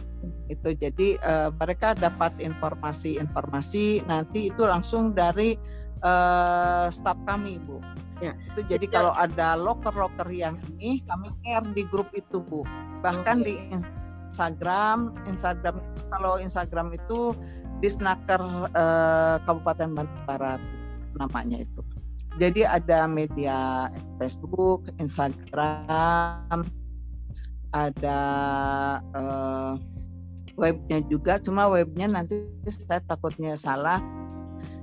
Itu 0.48 0.72
jadi 0.76 1.20
uh, 1.22 1.50
mereka 1.56 1.94
dapat 1.94 2.40
informasi-informasi 2.40 4.08
nanti 4.08 4.50
itu 4.52 4.64
langsung 4.64 5.12
dari 5.12 5.60
uh, 6.02 6.88
staf 6.88 7.20
kami, 7.28 7.60
Bu. 7.60 7.84
Ya. 8.24 8.38
Itu 8.54 8.64
jadi 8.66 8.86
ya. 8.88 8.94
kalau 9.02 9.14
ada 9.18 9.58
loker-loker 9.60 10.30
yang 10.32 10.56
ini 10.78 11.02
kami 11.04 11.28
share 11.42 11.68
di 11.76 11.84
grup 11.90 12.10
itu, 12.16 12.40
Bu. 12.40 12.64
Bahkan 13.02 13.42
okay. 13.42 13.48
di 13.48 13.54
Instagram, 14.32 15.16
Instagram 15.26 15.82
kalau 16.08 16.38
Instagram 16.38 16.94
itu 16.94 17.34
di 17.82 17.90
Snaker 17.90 18.70
eh, 18.72 19.36
Kabupaten 19.42 19.90
Bandung 19.98 20.24
Barat 20.30 20.62
namanya 21.18 21.58
itu. 21.60 21.82
Jadi 22.40 22.64
ada 22.64 23.08
media 23.12 23.92
Facebook, 24.16 24.88
Instagram, 25.02 26.64
ada 27.76 28.20
eh, 29.12 29.74
webnya 30.56 31.00
juga. 31.08 31.40
Cuma 31.44 31.68
webnya 31.68 32.08
nanti 32.08 32.48
saya 32.68 33.04
takutnya 33.04 33.56
salah. 33.60 34.00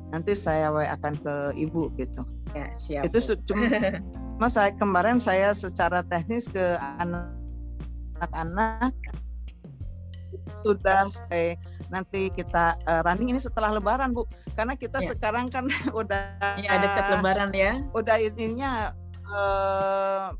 Nanti 0.08 0.32
saya 0.32 0.72
wa 0.72 0.84
akan 0.84 1.14
ke 1.20 1.34
ibu 1.60 1.92
gitu. 1.96 2.24
Ya 2.56 2.72
siap. 2.72 3.04
Itu 3.08 3.20
cuma 3.48 4.48
saya 4.48 4.72
kemarin 4.76 5.20
saya 5.20 5.52
secara 5.52 6.04
teknis 6.04 6.48
ke 6.48 6.76
anak-anak 7.00 8.92
sudah 10.64 11.08
saya 11.10 11.56
nanti 11.88 12.28
kita 12.32 12.76
uh, 12.84 13.00
running 13.04 13.32
ini 13.32 13.40
setelah 13.40 13.72
Lebaran 13.72 14.12
bu, 14.12 14.28
karena 14.52 14.76
kita 14.76 15.00
ya. 15.00 15.14
sekarang 15.14 15.48
kan 15.48 15.66
udah 16.00 16.56
ya, 16.60 16.76
dekat 16.78 17.04
Lebaran 17.16 17.50
ya. 17.54 17.72
Udah 17.96 18.16
ininya 18.20 18.92
uh, 19.28 20.32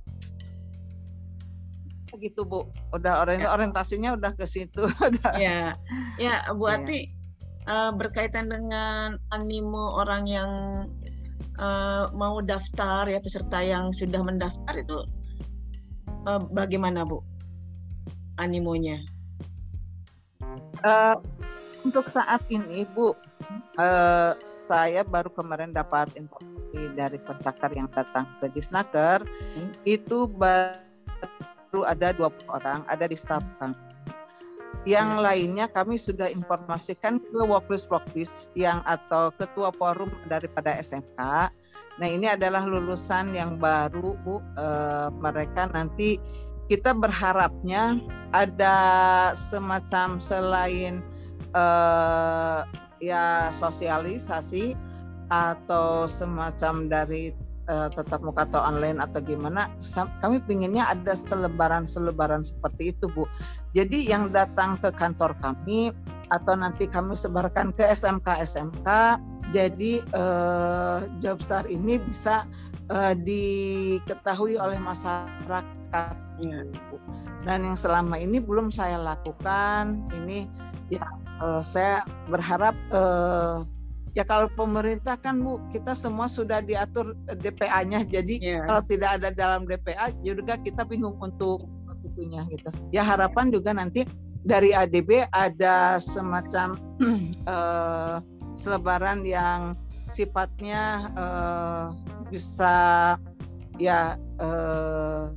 gitu 2.18 2.42
bu, 2.42 2.66
udah 2.90 3.22
orient 3.22 3.46
ya. 3.46 3.54
orientasinya 3.54 4.10
udah 4.18 4.34
ke 4.34 4.44
situ. 4.44 4.82
ya, 5.38 5.78
ya 6.18 6.34
Bu 6.50 6.66
iya. 6.66 6.76
Ati 6.82 7.00
ya. 7.06 7.70
uh, 7.70 7.90
berkaitan 7.94 8.50
dengan 8.50 9.16
animo 9.30 10.02
orang 10.02 10.26
yang 10.26 10.50
uh, 11.62 12.10
mau 12.10 12.42
daftar 12.42 13.06
ya 13.06 13.22
peserta 13.22 13.62
yang 13.62 13.94
sudah 13.94 14.18
mendaftar 14.26 14.74
itu 14.74 14.98
uh, 16.26 16.42
bagaimana 16.50 17.06
bu 17.06 17.22
animonya? 18.38 19.02
Uh, 20.82 21.16
untuk 21.86 22.10
saat 22.10 22.42
ini, 22.50 22.82
Bu, 22.90 23.14
uh, 23.78 24.32
saya 24.42 25.06
baru 25.06 25.30
kemarin 25.30 25.70
dapat 25.70 26.10
informasi 26.18 26.90
dari 26.98 27.16
pencakar 27.22 27.70
yang 27.70 27.86
datang 27.94 28.26
ke 28.42 28.50
Disnaker, 28.50 29.22
hmm. 29.22 29.70
itu 29.86 30.26
baru 30.26 31.86
ada 31.86 32.10
20 32.12 32.50
orang, 32.50 32.82
ada 32.90 33.04
di 33.06 33.14
staf 33.14 33.40
kami. 33.62 33.78
Yang 34.84 35.08
hmm. 35.14 35.22
lainnya 35.22 35.66
kami 35.70 35.96
sudah 35.96 36.28
informasikan 36.30 37.22
ke 37.22 37.40
Workplace 37.46 38.50
yang 38.58 38.82
atau 38.82 39.30
ketua 39.34 39.70
forum 39.74 40.10
daripada 40.26 40.74
SMK. 40.76 41.18
Nah 41.98 42.06
ini 42.06 42.30
adalah 42.30 42.62
lulusan 42.62 43.34
yang 43.34 43.58
baru, 43.58 44.14
Bu. 44.22 44.38
Uh, 44.54 45.10
mereka 45.18 45.66
nanti 45.70 46.18
kita 46.68 46.92
berharapnya 46.92 47.96
ada 48.28 48.76
semacam 49.32 50.20
selain 50.20 51.00
uh, 51.56 52.68
ya 53.00 53.48
sosialisasi 53.48 54.76
atau 55.32 56.04
semacam 56.04 56.88
dari 56.88 57.32
uh, 57.72 57.88
tetap 57.88 58.20
muka 58.20 58.44
atau 58.48 58.60
online 58.60 59.00
atau 59.00 59.20
gimana 59.24 59.72
kami 60.20 60.44
pinginnya 60.44 60.92
ada 60.92 61.16
selebaran-selebaran 61.16 62.44
seperti 62.44 62.92
itu 62.96 63.08
Bu. 63.12 63.24
Jadi 63.72 64.08
yang 64.08 64.28
datang 64.28 64.76
ke 64.80 64.92
kantor 64.92 65.36
kami 65.40 65.92
atau 66.28 66.52
nanti 66.52 66.84
kami 66.84 67.16
sebarkan 67.16 67.72
ke 67.72 67.88
SMK 67.88 68.44
SMK 68.44 68.88
jadi 69.48 70.04
uh, 70.12 71.08
Jobstar 71.16 71.64
ini 71.72 71.96
bisa 71.96 72.44
uh, 72.92 73.16
diketahui 73.16 74.60
oleh 74.60 74.76
masyarakat 74.76 76.27
Iya. 76.38 76.62
Dan 77.46 77.58
yang 77.64 77.78
selama 77.78 78.18
ini 78.18 78.38
belum 78.38 78.70
saya 78.70 78.98
lakukan 78.98 80.10
ini 80.14 80.50
ya 80.90 81.04
uh, 81.42 81.62
saya 81.62 82.02
berharap 82.30 82.74
uh, 82.90 83.62
ya 84.16 84.26
kalau 84.26 84.50
pemerintah 84.52 85.14
kan 85.18 85.38
Bu 85.38 85.62
kita 85.70 85.94
semua 85.94 86.26
sudah 86.26 86.58
diatur 86.58 87.14
DPA-nya 87.28 88.02
jadi 88.06 88.34
yeah. 88.42 88.64
kalau 88.66 88.82
tidak 88.86 89.10
ada 89.20 89.28
dalam 89.30 89.62
DPA 89.68 90.10
juga 90.26 90.58
kita 90.58 90.82
bingung 90.82 91.14
untuk 91.22 91.66
itunya 92.02 92.46
gitu. 92.50 92.70
Ya 92.94 93.02
harapan 93.02 93.50
juga 93.50 93.74
nanti 93.74 94.06
dari 94.46 94.70
ADB 94.70 95.26
ada 95.34 95.98
semacam 95.98 96.78
uh, 97.46 98.22
selebaran 98.60 99.22
yang 99.26 99.74
sifatnya 100.02 101.12
uh, 101.14 101.86
bisa 102.30 103.14
ya 103.78 104.18
uh, 104.40 105.30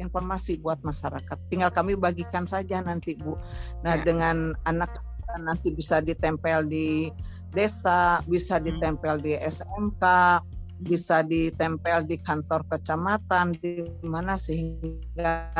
informasi 0.00 0.58
buat 0.58 0.80
masyarakat. 0.80 1.36
Tinggal 1.52 1.70
kami 1.70 1.94
bagikan 1.94 2.48
saja 2.48 2.80
nanti 2.80 3.14
Bu. 3.14 3.36
Nah 3.84 4.00
ya. 4.00 4.02
dengan 4.02 4.56
anak 4.64 4.90
nanti 5.38 5.70
bisa 5.70 6.02
ditempel 6.02 6.66
di 6.66 7.12
desa, 7.52 8.18
bisa 8.26 8.58
hmm. 8.58 8.64
ditempel 8.66 9.14
di 9.20 9.36
SMK, 9.36 10.04
bisa 10.80 11.20
ditempel 11.20 12.08
di 12.08 12.16
kantor 12.18 12.64
kecamatan, 12.66 13.54
di 13.60 13.84
mana 14.02 14.34
sehingga 14.34 15.52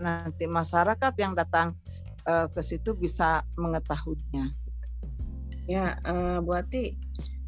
nanti 0.00 0.44
masyarakat 0.44 1.12
yang 1.16 1.32
datang 1.32 1.74
uh, 2.28 2.46
ke 2.52 2.60
situ 2.60 2.92
bisa 2.96 3.42
mengetahuinya. 3.56 4.52
Ya, 5.70 5.96
uh, 6.02 6.42
Bu 6.42 6.56
Ati, 6.56 6.98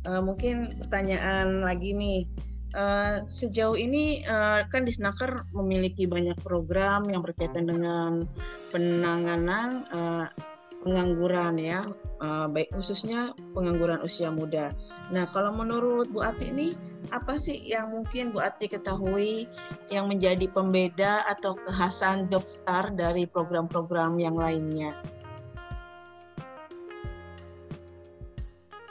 uh, 0.06 0.22
mungkin 0.22 0.70
pertanyaan 0.78 1.66
lagi 1.66 1.90
nih 1.96 2.28
Uh, 2.72 3.20
sejauh 3.28 3.76
ini 3.76 4.24
uh, 4.24 4.64
kan 4.72 4.88
Disnaker 4.88 5.44
memiliki 5.52 6.08
banyak 6.08 6.40
program 6.40 7.04
yang 7.04 7.20
berkaitan 7.20 7.68
dengan 7.68 8.24
penanganan 8.72 9.85
uh, 9.92 10.24
pengangguran 10.80 11.61
ya, 11.61 11.85
uh, 12.24 12.48
baik 12.48 12.72
khususnya 12.72 13.37
pengangguran 13.52 14.00
usia 14.00 14.32
muda. 14.32 14.72
Nah, 15.12 15.28
kalau 15.28 15.52
menurut 15.52 16.08
Bu 16.11 16.24
Ati 16.24 16.48
ini 16.48 16.72
apa 17.12 17.37
sih 17.37 17.61
yang 17.61 17.92
mungkin 17.92 18.32
Bu 18.32 18.40
Ati 18.40 18.66
ketahui 18.72 19.46
yang 19.92 20.08
menjadi 20.08 20.48
pembeda 20.48 21.28
atau 21.28 21.54
kekhasan 21.68 22.32
Jobstar 22.32 22.96
dari 22.96 23.28
program-program 23.28 24.16
yang 24.16 24.35
lainnya? 24.35 24.96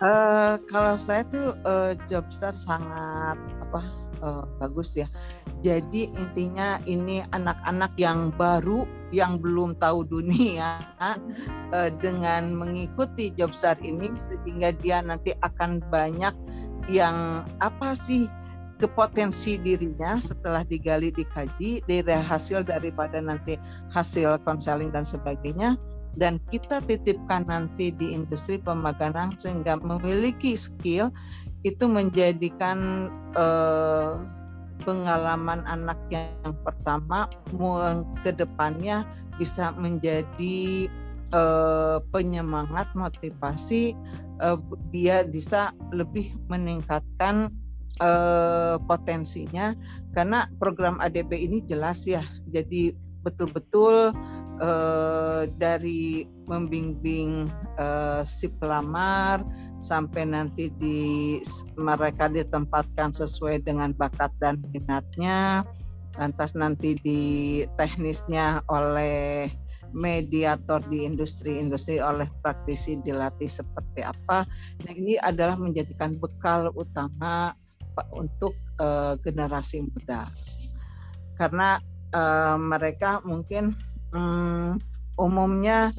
Uh, 0.02 0.58
kalau 0.66 0.98
saya 0.98 1.22
tuh 1.30 1.54
uh, 1.62 1.94
Jobstar 2.10 2.58
sangat 2.58 3.38
apa 3.72 3.88
uh, 4.20 4.44
bagus 4.60 5.00
ya. 5.00 5.08
Jadi 5.64 6.12
intinya 6.12 6.84
ini 6.84 7.24
anak-anak 7.32 7.96
yang 7.96 8.36
baru 8.36 8.84
yang 9.16 9.40
belum 9.40 9.80
tahu 9.80 10.04
dunia 10.04 10.84
uh, 11.00 11.16
dengan 12.04 12.52
mengikuti 12.52 13.32
Jobstar 13.32 13.80
ini 13.80 14.12
sehingga 14.12 14.76
dia 14.76 15.00
nanti 15.00 15.32
akan 15.40 15.80
banyak 15.88 16.36
yang 16.92 17.48
apa 17.64 17.96
sih 17.96 18.28
kepotensi 18.82 19.62
dirinya 19.62 20.18
setelah 20.18 20.66
digali 20.66 21.14
dikaji 21.14 21.86
dari 21.86 22.18
hasil 22.18 22.66
daripada 22.66 23.22
nanti 23.22 23.56
hasil 23.94 24.42
konseling 24.42 24.90
dan 24.90 25.06
sebagainya 25.06 25.78
dan 26.20 26.44
kita 26.52 26.84
titipkan 26.84 27.48
nanti 27.48 27.94
di 27.96 28.12
industri 28.12 28.60
pemagangan 28.60 29.38
sehingga 29.40 29.80
memiliki 29.80 30.58
skill 30.60 31.14
itu 31.62 31.86
menjadikan 31.86 33.10
eh, 33.38 34.14
pengalaman 34.84 35.62
anak 35.70 35.98
yang 36.10 36.54
pertama 36.66 37.30
ke 38.26 38.34
depannya 38.34 39.06
bisa 39.38 39.74
menjadi 39.78 40.90
uh, 41.34 41.98
penyemangat 42.12 42.90
motivasi 42.94 43.96
uh, 44.42 44.60
dia 44.92 45.24
bisa 45.26 45.74
lebih 45.94 46.36
meningkatkan 46.52 47.50
uh, 48.02 48.78
potensinya. 48.86 49.74
Karena 50.12 50.50
program 50.60 51.00
ADB 51.00 51.32
ini 51.38 51.64
jelas 51.64 52.04
ya 52.06 52.26
jadi 52.50 52.94
betul-betul 53.22 54.18
uh, 54.62 55.44
dari 55.58 56.24
membimbing 56.46 57.50
uh, 57.82 58.22
si 58.22 58.48
pelamar 58.62 59.42
sampai 59.82 60.30
nanti 60.30 60.70
di 60.78 61.42
mereka 61.76 62.30
ditempatkan 62.30 63.12
sesuai 63.12 63.66
dengan 63.66 63.92
bakat 63.98 64.30
dan 64.38 64.62
minatnya 64.70 65.66
lantas 66.20 66.54
nanti 66.54 67.00
di 67.02 67.22
teknisnya 67.80 68.62
oleh 68.68 69.48
mediator 69.92 70.80
di 70.88 71.04
industri-industri 71.04 72.00
oleh 72.00 72.28
praktisi 72.40 73.00
dilatih 73.04 73.48
seperti 73.48 74.04
apa. 74.04 74.48
Nah 74.88 74.92
ini 74.92 75.20
adalah 75.20 75.60
menjadikan 75.60 76.16
bekal 76.16 76.72
utama 76.76 77.56
untuk 78.16 78.56
uh, 78.80 79.20
generasi 79.20 79.84
muda 79.84 80.24
karena 81.36 81.84
uh, 82.16 82.56
mereka 82.56 83.20
mungkin 83.28 83.76
um, 84.16 84.80
umumnya 85.20 85.92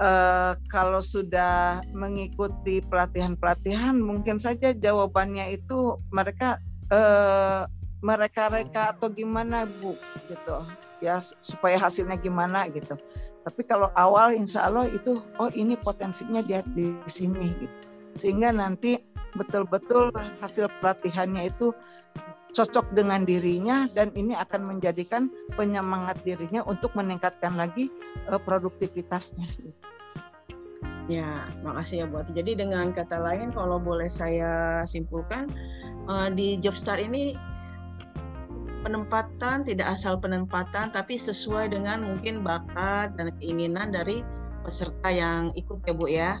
uh, 0.00 0.56
kalau 0.68 1.00
sudah 1.00 1.80
mengikuti 1.92 2.80
pelatihan-pelatihan 2.84 3.96
mungkin 3.96 4.40
saja 4.40 4.72
jawabannya 4.72 5.56
itu 5.56 6.00
mereka 6.12 6.58
uh, 6.92 7.68
mereka-reka 8.00 8.96
atau 8.96 9.12
gimana 9.12 9.68
bu? 9.68 9.92
Gitu. 10.28 10.56
Ya 11.04 11.20
supaya 11.44 11.76
hasilnya 11.76 12.16
gimana 12.16 12.68
gitu. 12.72 12.96
Tapi 13.40 13.64
kalau 13.64 13.88
awal 13.96 14.36
insya 14.36 14.68
Allah 14.68 14.88
itu 14.88 15.16
oh 15.40 15.50
ini 15.56 15.76
potensinya 15.76 16.44
dia 16.44 16.60
di 16.64 16.96
sini 17.08 17.56
gitu. 17.56 17.76
sehingga 18.10 18.50
nanti 18.50 18.98
betul-betul 19.38 20.10
hasil 20.42 20.66
pelatihannya 20.82 21.46
itu 21.46 21.70
cocok 22.50 22.92
dengan 22.94 23.22
dirinya 23.22 23.86
dan 23.94 24.10
ini 24.18 24.34
akan 24.34 24.76
menjadikan 24.76 25.30
penyemangat 25.54 26.20
dirinya 26.26 26.66
untuk 26.66 26.92
meningkatkan 26.98 27.54
lagi 27.54 27.90
uh, 28.26 28.38
produktivitasnya. 28.38 29.46
Ya, 31.10 31.50
makasih 31.66 32.04
ya 32.04 32.06
buat. 32.06 32.30
Jadi 32.30 32.54
dengan 32.54 32.94
kata 32.94 33.18
lain, 33.18 33.50
kalau 33.50 33.82
boleh 33.82 34.06
saya 34.06 34.86
simpulkan 34.86 35.50
uh, 36.06 36.30
di 36.30 36.54
Jobstar 36.62 37.02
ini 37.02 37.34
penempatan 38.86 39.66
tidak 39.66 39.92
asal 39.92 40.16
penempatan 40.16 40.88
tapi 40.88 41.20
sesuai 41.20 41.74
dengan 41.74 42.00
mungkin 42.00 42.40
bakat 42.40 43.12
dan 43.18 43.34
keinginan 43.42 43.92
dari 43.92 44.24
peserta 44.62 45.10
yang 45.10 45.50
ikut 45.58 45.82
ya 45.84 45.92
Bu 45.92 46.06
ya. 46.06 46.32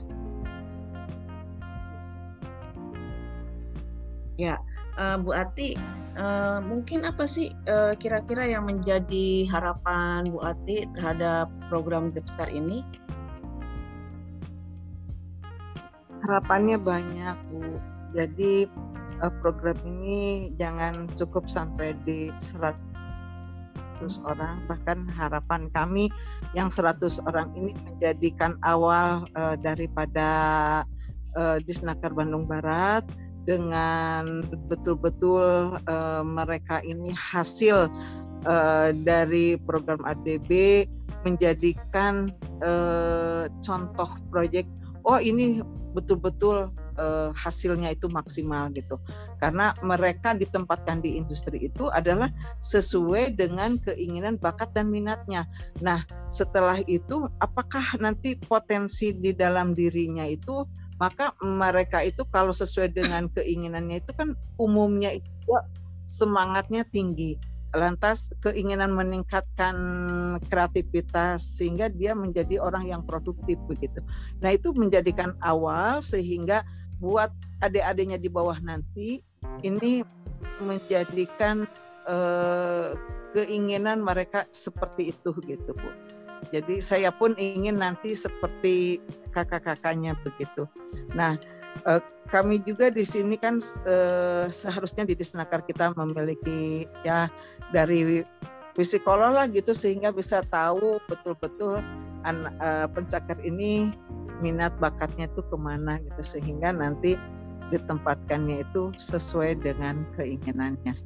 Ya, 4.40 4.56
uh, 4.96 5.20
Bu 5.20 5.36
Ati, 5.36 5.76
uh, 6.16 6.58
mungkin 6.64 7.06
apa 7.06 7.28
sih 7.28 7.52
kira 7.66 7.94
kira-kira 7.98 8.48
yang 8.48 8.66
menjadi 8.66 9.46
harapan 9.50 10.30
Bu 10.30 10.42
Ati 10.42 10.88
terhadap 10.96 11.50
program 11.70 12.10
Jobstar 12.10 12.50
ini? 12.50 12.82
Harapannya 16.26 16.78
banyak 16.78 17.36
Bu. 17.50 17.78
Jadi 18.14 18.66
uh, 19.22 19.32
program 19.44 19.76
ini 19.84 20.50
jangan 20.56 21.06
cukup 21.14 21.46
sampai 21.46 21.94
di 22.02 22.32
100 22.40 22.74
orang 24.24 24.64
bahkan 24.64 25.04
harapan 25.12 25.68
kami 25.76 26.08
yang 26.56 26.72
100 26.72 27.20
orang 27.28 27.52
ini 27.54 27.76
menjadikan 27.84 28.56
awal 28.64 29.28
uh, 29.36 29.54
daripada 29.60 30.28
uh, 31.36 31.60
Disnaker 31.62 32.16
Bandung 32.16 32.48
Barat 32.48 33.04
dengan 33.44 34.44
betul-betul 34.68 35.76
uh, 35.88 36.22
mereka 36.24 36.84
ini 36.84 37.12
hasil 37.16 37.88
uh, 38.44 38.88
dari 38.92 39.56
program 39.64 40.04
ADB 40.04 40.84
menjadikan 41.24 42.32
uh, 42.64 43.48
contoh 43.60 44.08
proyek 44.32 44.64
oh 45.04 45.20
ini 45.20 45.60
betul-betul 45.90 46.70
uh, 47.00 47.30
hasilnya 47.34 47.90
itu 47.96 48.06
maksimal 48.06 48.70
gitu. 48.76 49.00
Karena 49.40 49.74
mereka 49.82 50.36
ditempatkan 50.36 51.02
di 51.02 51.18
industri 51.18 51.66
itu 51.66 51.88
adalah 51.90 52.30
sesuai 52.62 53.34
dengan 53.34 53.80
keinginan 53.80 54.36
bakat 54.36 54.70
dan 54.76 54.92
minatnya. 54.92 55.48
Nah, 55.82 56.04
setelah 56.30 56.78
itu 56.86 57.26
apakah 57.40 57.98
nanti 57.98 58.36
potensi 58.38 59.16
di 59.16 59.34
dalam 59.34 59.72
dirinya 59.74 60.28
itu 60.28 60.62
maka 61.00 61.32
mereka 61.40 62.04
itu 62.04 62.28
kalau 62.28 62.52
sesuai 62.52 62.92
dengan 62.92 63.26
keinginannya 63.32 64.04
itu 64.04 64.12
kan 64.12 64.36
umumnya 64.60 65.16
itu 65.16 65.50
semangatnya 66.04 66.84
tinggi 66.84 67.40
lantas 67.70 68.34
keinginan 68.42 68.90
meningkatkan 68.90 69.76
kreativitas 70.50 71.54
sehingga 71.56 71.86
dia 71.86 72.18
menjadi 72.18 72.58
orang 72.58 72.90
yang 72.90 73.02
produktif 73.06 73.56
begitu. 73.70 74.02
Nah, 74.42 74.50
itu 74.50 74.74
menjadikan 74.74 75.38
awal 75.38 76.02
sehingga 76.02 76.66
buat 76.98 77.30
adik-adiknya 77.62 78.18
di 78.18 78.26
bawah 78.26 78.58
nanti 78.58 79.22
ini 79.62 80.02
menjadikan 80.58 81.64
eh, 82.10 82.90
keinginan 83.38 84.02
mereka 84.02 84.50
seperti 84.50 85.14
itu 85.14 85.30
gitu 85.46 85.70
Bu. 85.70 86.09
Jadi 86.48 86.80
saya 86.80 87.12
pun 87.12 87.36
ingin 87.36 87.78
nanti 87.78 88.16
seperti 88.16 88.98
kakak-kakaknya 89.30 90.16
begitu. 90.24 90.64
Nah 91.12 91.36
eh, 91.84 92.02
kami 92.32 92.64
juga 92.64 92.88
di 92.88 93.04
sini 93.04 93.36
kan 93.36 93.60
eh, 93.84 94.48
seharusnya 94.48 95.04
di 95.04 95.14
Disnaker 95.14 95.62
kita 95.68 95.92
memiliki 95.92 96.88
ya 97.04 97.28
dari 97.70 98.24
psikolog 98.74 99.34
lah 99.34 99.46
gitu 99.50 99.74
sehingga 99.76 100.14
bisa 100.14 100.40
tahu 100.46 101.02
betul-betul 101.10 101.82
uh, 102.24 102.86
pencakar 102.92 103.38
ini 103.42 103.90
minat 104.40 104.72
bakatnya 104.80 105.28
itu 105.28 105.42
ke 105.44 105.56
mana 105.56 106.00
gitu 106.00 106.22
sehingga 106.38 106.72
nanti 106.72 107.16
ditempatkannya 107.70 108.66
itu 108.66 108.90
sesuai 108.98 109.62
dengan 109.62 110.02
keinginannya. 110.18 110.96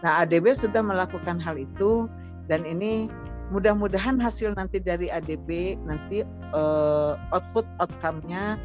Nah 0.00 0.24
ADB 0.24 0.54
sudah 0.56 0.80
melakukan 0.80 1.36
hal 1.42 1.60
itu 1.60 2.08
dan 2.48 2.64
ini 2.64 3.10
mudah-mudahan 3.54 4.18
hasil 4.18 4.58
nanti 4.58 4.82
dari 4.82 5.06
ADB 5.06 5.78
nanti 5.86 6.26
uh, 6.50 7.14
output 7.30 7.62
outcome-nya 7.78 8.58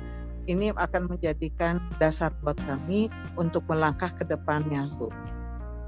ini 0.50 0.74
akan 0.74 1.14
menjadikan 1.14 1.78
dasar 2.02 2.34
buat 2.42 2.58
kami 2.66 3.14
untuk 3.38 3.62
melangkah 3.70 4.10
ke 4.18 4.26
depannya 4.26 4.90
Bu. 4.98 5.14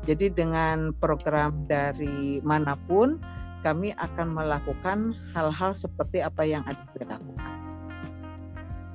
Jadi 0.06 0.30
dengan 0.30 0.94
program 1.02 1.66
dari 1.66 2.46
mana 2.46 2.78
pun 2.86 3.18
kami 3.66 3.98
akan 3.98 4.38
melakukan 4.38 5.18
hal-hal 5.34 5.74
seperti 5.74 6.22
apa 6.22 6.46
yang 6.46 6.62
ADB 6.70 7.10
lakukan. 7.10 7.54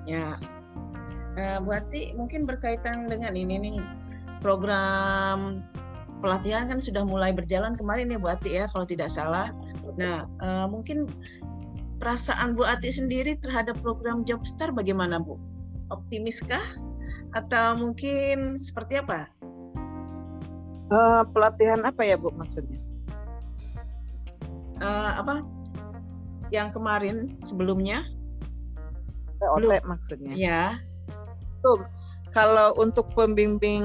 Ya, 0.07 0.39
uh, 1.35 1.59
berarti 1.67 2.15
mungkin 2.15 2.47
berkaitan 2.47 3.11
dengan 3.11 3.35
ini 3.35 3.59
nih 3.59 3.79
program 4.39 5.67
pelatihan 6.23 6.71
kan 6.71 6.79
sudah 6.79 7.03
mulai 7.03 7.35
berjalan 7.35 7.75
kemarin 7.75 8.11
ya 8.11 8.19
Bu 8.23 8.29
Ati 8.31 8.51
ya 8.55 8.65
kalau 8.71 8.87
tidak 8.87 9.11
salah. 9.11 9.51
Nah, 9.95 10.27
uh, 10.43 10.67
mungkin 10.67 11.07
perasaan 12.03 12.59
Bu 12.59 12.67
Ati 12.67 12.91
sendiri 12.91 13.39
terhadap 13.39 13.79
program 13.81 14.27
Jobstar 14.27 14.75
bagaimana 14.75 15.23
Bu? 15.23 15.39
Optimiskah 15.95 16.63
atau 17.31 17.79
mungkin 17.79 18.59
seperti 18.59 18.99
apa? 18.99 19.31
Uh, 20.91 21.23
pelatihan 21.31 21.83
apa 21.87 22.03
ya 22.03 22.19
Bu 22.19 22.35
maksudnya? 22.35 22.83
Uh, 24.83 25.23
apa? 25.23 25.47
Yang 26.51 26.69
kemarin 26.79 27.17
sebelumnya 27.43 28.07
TOT 29.39 29.63
Belum. 29.63 29.83
maksudnya. 29.85 30.35
Ya. 30.35 30.65
Tuh, 31.61 31.85
kalau 32.33 32.77
untuk 32.79 33.09
pembimbing 33.17 33.85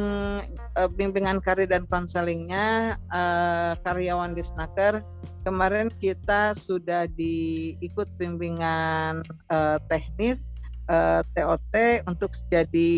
bimbingan 0.96 1.44
karir 1.44 1.68
dan 1.68 1.84
konselingnya 1.88 2.96
uh, 3.12 3.76
karyawan 3.84 4.32
di 4.32 4.44
Snaker 4.44 5.04
kemarin 5.42 5.90
kita 5.90 6.54
sudah 6.54 7.10
diikut 7.10 8.08
bimbingan 8.18 9.26
uh, 9.50 9.78
teknis 9.90 10.46
uh, 10.90 11.26
TOT 11.34 11.74
untuk 12.06 12.32
jadi 12.50 12.92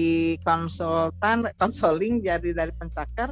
konsultan 0.43 1.47
konseling 1.55 2.19
jadi 2.19 2.51
dari 2.51 2.73
pencakar. 2.75 3.31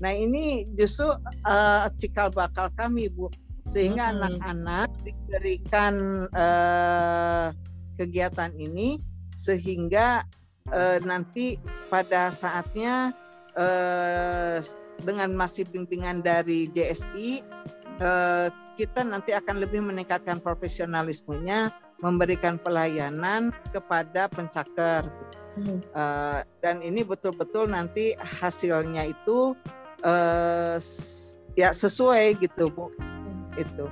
Nah 0.00 0.12
ini 0.12 0.66
justru 0.74 1.12
uh, 1.46 1.86
cikal 2.00 2.32
bakal 2.32 2.72
kami 2.74 3.06
bu 3.12 3.30
sehingga 3.68 4.10
anak-anak 4.10 4.88
hmm. 4.90 5.02
diberikan 5.04 5.94
uh, 6.32 7.54
kegiatan 7.94 8.50
ini 8.56 8.98
sehingga 9.36 10.26
uh, 10.72 10.98
nanti 11.04 11.60
pada 11.86 12.32
saatnya 12.32 13.14
uh, 13.54 14.58
dengan 15.00 15.32
masih 15.32 15.64
bimbingan 15.68 16.20
dari 16.20 16.68
JSI 16.72 17.44
eh, 18.00 18.48
kita 18.80 19.04
nanti 19.04 19.36
akan 19.36 19.60
lebih 19.60 19.84
meningkatkan 19.84 20.40
profesionalismenya, 20.40 21.68
memberikan 22.00 22.56
pelayanan 22.56 23.52
kepada 23.76 24.24
pencaker. 24.32 25.04
Hmm. 25.58 25.82
Uh, 25.92 26.40
dan 26.62 26.78
ini 26.80 27.02
betul-betul 27.02 27.66
nanti 27.66 28.14
hasilnya 28.16 29.10
itu 29.10 29.52
uh, 30.06 30.78
ya 31.58 31.74
sesuai 31.74 32.38
gitu 32.40 32.70
bu, 32.72 32.88
hmm. 32.88 33.60
itu. 33.60 33.86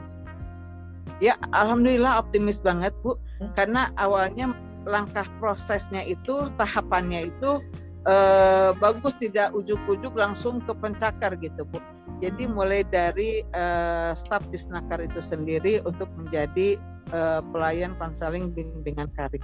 Ya 1.18 1.34
alhamdulillah 1.52 2.22
optimis 2.22 2.62
banget 2.62 2.94
bu, 3.02 3.18
hmm. 3.42 3.52
karena 3.58 3.90
awalnya 3.98 4.54
langkah 4.86 5.26
prosesnya 5.42 6.00
itu 6.06 6.48
tahapannya 6.56 7.28
itu 7.28 7.60
uh, 8.08 8.70
bagus 8.78 9.18
tidak 9.18 9.52
ujuk-ujuk 9.52 10.14
langsung 10.14 10.62
ke 10.64 10.72
pencakar 10.72 11.36
gitu 11.42 11.66
bu. 11.68 11.82
Jadi 12.18 12.50
hmm. 12.50 12.54
mulai 12.54 12.82
dari 12.86 13.46
uh, 13.54 14.10
staf 14.14 14.42
disnaker 14.50 15.06
itu 15.06 15.22
sendiri 15.22 15.78
untuk 15.86 16.10
menjadi 16.18 16.78
uh, 17.14 17.40
pelayan 17.54 17.94
konseling 17.96 18.50
bimbingan 18.50 19.06
karir. 19.14 19.42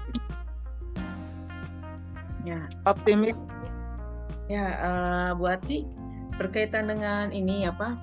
Ya. 2.44 2.66
Optimis. 2.84 3.40
Ya, 4.52 4.76
uh, 4.84 5.30
Bu 5.38 5.48
Ati 5.48 5.88
berkaitan 6.37 6.92
dengan 6.92 7.32
ini 7.32 7.64
apa? 7.64 7.96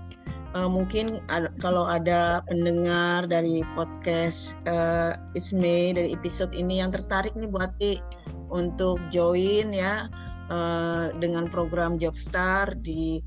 Uh, 0.52 0.68
mungkin 0.68 1.24
ada, 1.32 1.48
kalau 1.64 1.88
ada 1.88 2.44
pendengar 2.50 3.24
dari 3.24 3.64
podcast 3.72 4.60
uh, 4.68 5.16
It's 5.32 5.56
Me 5.56 5.96
dari 5.96 6.12
episode 6.12 6.52
ini 6.52 6.84
yang 6.84 6.92
tertarik 6.92 7.32
nih 7.40 7.48
Bu 7.48 7.62
Ati 7.64 8.04
untuk 8.52 9.00
join 9.16 9.72
ya 9.72 10.12
uh, 10.52 11.14
dengan 11.24 11.48
program 11.48 11.96
Jobstar 11.96 12.76
di 12.84 13.24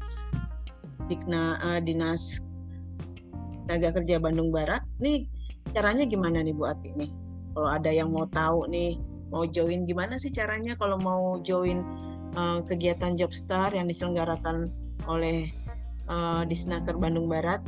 Dikna 1.08 1.60
uh, 1.60 1.80
Dinas 1.80 2.40
Tenaga 3.64 3.96
Kerja 4.00 4.20
Bandung 4.20 4.52
Barat. 4.52 4.84
Nih 5.00 5.28
caranya 5.72 6.04
gimana 6.04 6.44
nih 6.44 6.52
Bu 6.52 6.68
Ati 6.68 6.92
nih? 6.96 7.10
Kalau 7.54 7.70
ada 7.70 7.90
yang 7.90 8.12
mau 8.12 8.28
tahu 8.28 8.68
nih 8.68 9.00
mau 9.32 9.48
join 9.48 9.88
gimana 9.88 10.20
sih 10.20 10.30
caranya 10.30 10.76
kalau 10.76 11.00
mau 11.00 11.40
join 11.40 11.80
uh, 12.36 12.60
kegiatan 12.66 13.16
Jobstar 13.16 13.72
yang 13.72 13.88
diselenggarakan 13.88 14.68
oleh 15.08 15.48
uh, 16.10 16.42
Disnaker 16.44 16.98
Bandung 17.00 17.30
Barat? 17.30 17.62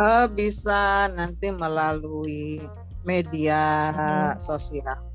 Uh, 0.00 0.24
bisa 0.24 1.12
nanti 1.12 1.52
melalui 1.52 2.64
media 3.04 3.92
hmm. 3.92 4.40
sosial 4.40 5.11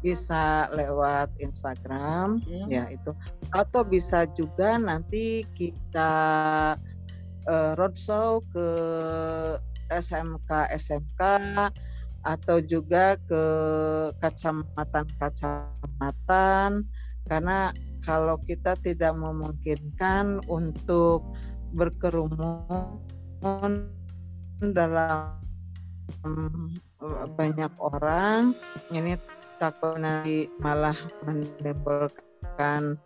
bisa 0.00 0.72
lewat 0.72 1.28
Instagram 1.40 2.40
hmm. 2.44 2.68
ya 2.72 2.88
itu 2.88 3.12
atau 3.52 3.84
bisa 3.84 4.24
juga 4.32 4.80
nanti 4.80 5.44
kita 5.52 6.12
uh, 7.44 7.72
roadshow 7.76 8.40
ke 8.52 8.68
SMK 9.92 10.50
SMK 10.76 11.20
atau 12.20 12.60
juga 12.60 13.16
ke 13.24 13.44
kacamatan-kacamatan 14.20 16.84
karena 17.28 17.72
kalau 18.04 18.36
kita 18.40 18.76
tidak 18.80 19.12
memungkinkan 19.16 20.40
untuk 20.48 21.24
berkerumun 21.76 23.00
dalam 24.60 25.40
banyak 27.36 27.72
orang 27.80 28.52
ini 28.92 29.16
nanti 30.00 30.48
malah 30.56 30.96
menimbulkan 31.28 32.96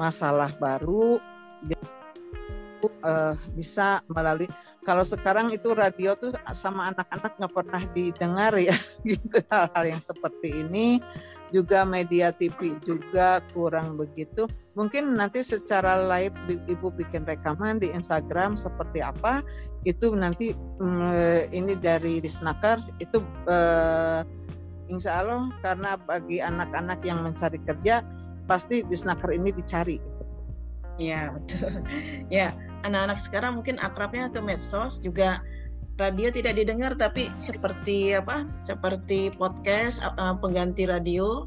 masalah 0.00 0.50
baru 0.56 1.20
uh, 3.04 3.36
bisa 3.52 4.00
melalui 4.08 4.48
kalau 4.80 5.04
sekarang 5.04 5.52
itu 5.52 5.76
radio 5.76 6.16
tuh 6.16 6.32
sama 6.56 6.88
anak-anak 6.88 7.36
nggak 7.36 7.52
pernah 7.52 7.82
didengar 7.92 8.56
ya 8.56 8.72
gitu 9.08 9.38
hal-hal 9.52 9.84
yang 9.96 10.02
seperti 10.02 10.64
ini. 10.64 11.04
Juga 11.50 11.82
media 11.82 12.30
TV 12.30 12.78
juga 12.86 13.42
kurang 13.50 13.98
begitu. 13.98 14.46
Mungkin 14.78 15.18
nanti 15.18 15.42
secara 15.42 15.98
live 15.98 16.62
ibu 16.70 16.94
bikin 16.94 17.26
rekaman 17.26 17.82
di 17.82 17.90
Instagram 17.90 18.54
seperti 18.54 19.02
apa 19.02 19.42
itu 19.82 20.14
nanti 20.14 20.54
mm, 20.54 21.50
ini 21.50 21.74
dari 21.74 22.22
Disnaker 22.22 22.78
itu 23.02 23.18
uh, 23.50 24.22
Insya 24.90 25.22
Allah 25.22 25.54
karena 25.62 25.94
bagi 25.94 26.42
anak-anak 26.42 27.00
yang 27.06 27.22
mencari 27.22 27.62
kerja 27.62 28.02
pasti 28.50 28.82
Disnaker 28.82 29.30
ini 29.30 29.54
dicari. 29.54 30.02
Ya 30.98 31.30
betul. 31.30 31.80
Ya 32.28 32.52
anak-anak 32.82 33.18
sekarang 33.22 33.62
mungkin 33.62 33.78
akrabnya 33.78 34.28
ke 34.28 34.42
medsos 34.42 34.98
juga 34.98 35.40
radio 36.00 36.32
tidak 36.32 36.56
didengar 36.56 36.96
tapi 36.96 37.28
seperti 37.36 38.16
apa 38.16 38.48
seperti 38.64 39.28
podcast 39.36 40.00
uh, 40.16 40.32
pengganti 40.32 40.88
radio 40.88 41.44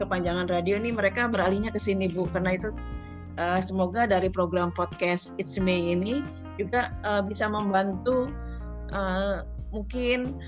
kepanjangan 0.00 0.48
radio 0.48 0.80
ini 0.80 0.96
mereka 0.96 1.28
beralihnya 1.28 1.68
ke 1.68 1.76
sini 1.76 2.08
Bu 2.08 2.24
karena 2.32 2.56
itu 2.56 2.72
uh, 3.36 3.60
semoga 3.60 4.08
dari 4.08 4.32
program 4.32 4.72
podcast 4.72 5.36
It's 5.36 5.60
Me 5.60 5.92
ini 5.92 6.24
juga 6.56 6.88
bisa 7.28 7.52
membantu 7.52 8.32
mungkin 9.76 10.40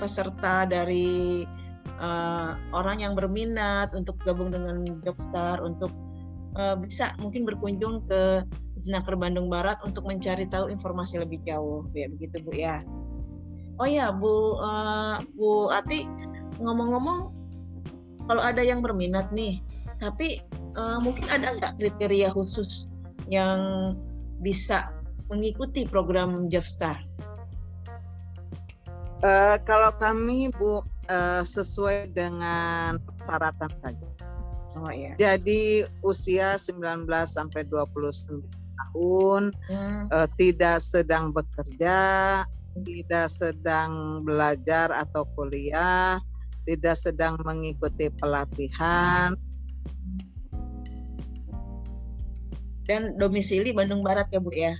peserta 0.00 0.64
dari 0.64 1.44
uh, 2.00 2.56
orang 2.72 3.04
yang 3.04 3.12
berminat 3.12 3.92
untuk 3.92 4.16
gabung 4.24 4.48
dengan 4.48 4.80
Jobstar 5.04 5.60
untuk 5.60 5.92
uh, 6.56 6.74
bisa 6.80 7.12
mungkin 7.20 7.44
berkunjung 7.44 8.08
ke 8.08 8.48
Jenaker 8.80 9.14
Bandung 9.20 9.52
Barat 9.52 9.76
untuk 9.84 10.08
mencari 10.08 10.48
tahu 10.48 10.72
informasi 10.72 11.20
lebih 11.20 11.44
jauh 11.44 11.84
ya 11.92 12.08
begitu 12.08 12.40
Bu 12.40 12.56
ya. 12.56 12.80
Oh 13.76 13.84
ya 13.84 14.08
Bu 14.08 14.56
uh, 14.56 15.20
Bu 15.36 15.68
Ati 15.68 16.08
ngomong-ngomong 16.56 17.18
kalau 18.24 18.40
ada 18.40 18.64
yang 18.64 18.80
berminat 18.80 19.28
nih 19.36 19.60
tapi 20.00 20.40
uh, 20.80 20.96
mungkin 21.04 21.28
ada 21.28 21.52
nggak 21.60 21.76
kriteria 21.76 22.32
khusus 22.32 22.88
yang 23.28 23.92
bisa 24.40 24.88
mengikuti 25.28 25.84
program 25.84 26.48
Jobstar? 26.48 27.09
Uh, 29.20 29.60
kalau 29.68 29.92
kami 30.00 30.48
Bu 30.48 30.80
uh, 30.80 31.44
sesuai 31.44 32.08
dengan 32.16 32.96
persyaratan 32.96 33.72
saja. 33.76 34.08
Oh 34.80 34.88
iya. 34.88 35.12
Jadi 35.20 35.84
usia 36.00 36.56
19 36.56 37.04
sampai 37.28 37.68
29 37.68 38.40
tahun, 38.80 39.52
hmm. 39.52 40.02
uh, 40.08 40.28
tidak 40.40 40.80
sedang 40.80 41.36
bekerja, 41.36 42.00
tidak 42.80 43.28
sedang 43.28 44.24
belajar 44.24 44.88
atau 44.94 45.28
kuliah, 45.36 46.16
tidak 46.64 46.96
sedang 46.96 47.36
mengikuti 47.44 48.08
pelatihan. 48.14 49.36
Dan 52.88 53.20
domisili 53.20 53.70
Bandung 53.70 54.00
Barat 54.00 54.32
ya 54.32 54.40
Bu 54.40 54.50
ya? 54.50 54.74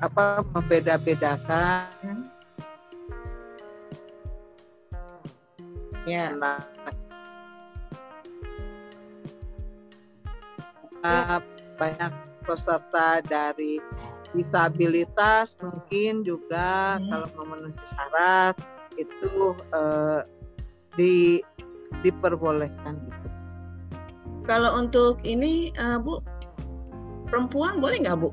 Apa 0.00 0.44
membeda-bedakan? 0.52 2.28
Ya. 6.06 6.30
Nah, 6.38 6.62
banyak 11.76 12.12
peserta 12.46 13.20
dari 13.26 13.82
disabilitas 14.34 15.56
mungkin 15.58 16.22
juga 16.22 16.98
hmm. 16.98 17.08
kalau 17.08 17.28
memenuhi 17.42 17.84
syarat 17.86 18.54
itu 18.96 19.54
eh, 19.72 20.20
di 20.96 21.40
diperbolehkan 22.02 22.96
gitu. 23.06 23.28
Kalau 24.46 24.78
untuk 24.78 25.20
ini 25.26 25.74
uh, 25.74 25.98
Bu 25.98 26.22
perempuan 27.26 27.82
boleh 27.82 27.98
nggak 27.98 28.18
Bu 28.22 28.30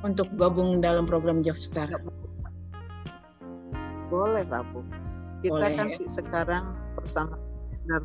untuk 0.00 0.28
gabung 0.36 0.80
dalam 0.80 1.04
program 1.04 1.44
Jobstar? 1.44 1.88
Boleh 4.08 4.44
lah 4.48 4.64
Bu. 4.72 4.82
Kita 5.40 5.56
boleh, 5.56 5.72
kan 5.76 5.86
ya? 5.88 5.98
sekarang 6.10 6.64
bersama 6.96 7.36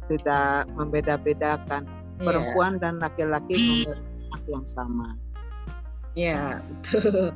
tidak 0.09 0.65
membeda-bedakan 0.73 1.83
yeah. 1.85 2.23
perempuan 2.23 2.79
dan 2.79 2.97
laki-laki 2.97 3.85
memiliki 3.85 4.49
yang 4.49 4.67
sama. 4.67 5.13
Ya, 6.15 6.63
betul. 6.63 7.35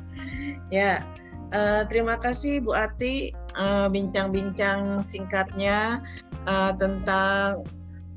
ya, 0.72 1.04
uh, 1.52 1.84
terima 1.84 2.16
kasih 2.16 2.64
Bu 2.64 2.72
Ati 2.72 3.28
bincang 3.28 3.60
eh, 3.60 3.88
bincang-bincang 3.92 4.80
singkatnya 5.04 6.00
uh, 6.48 6.72
tentang 6.80 7.60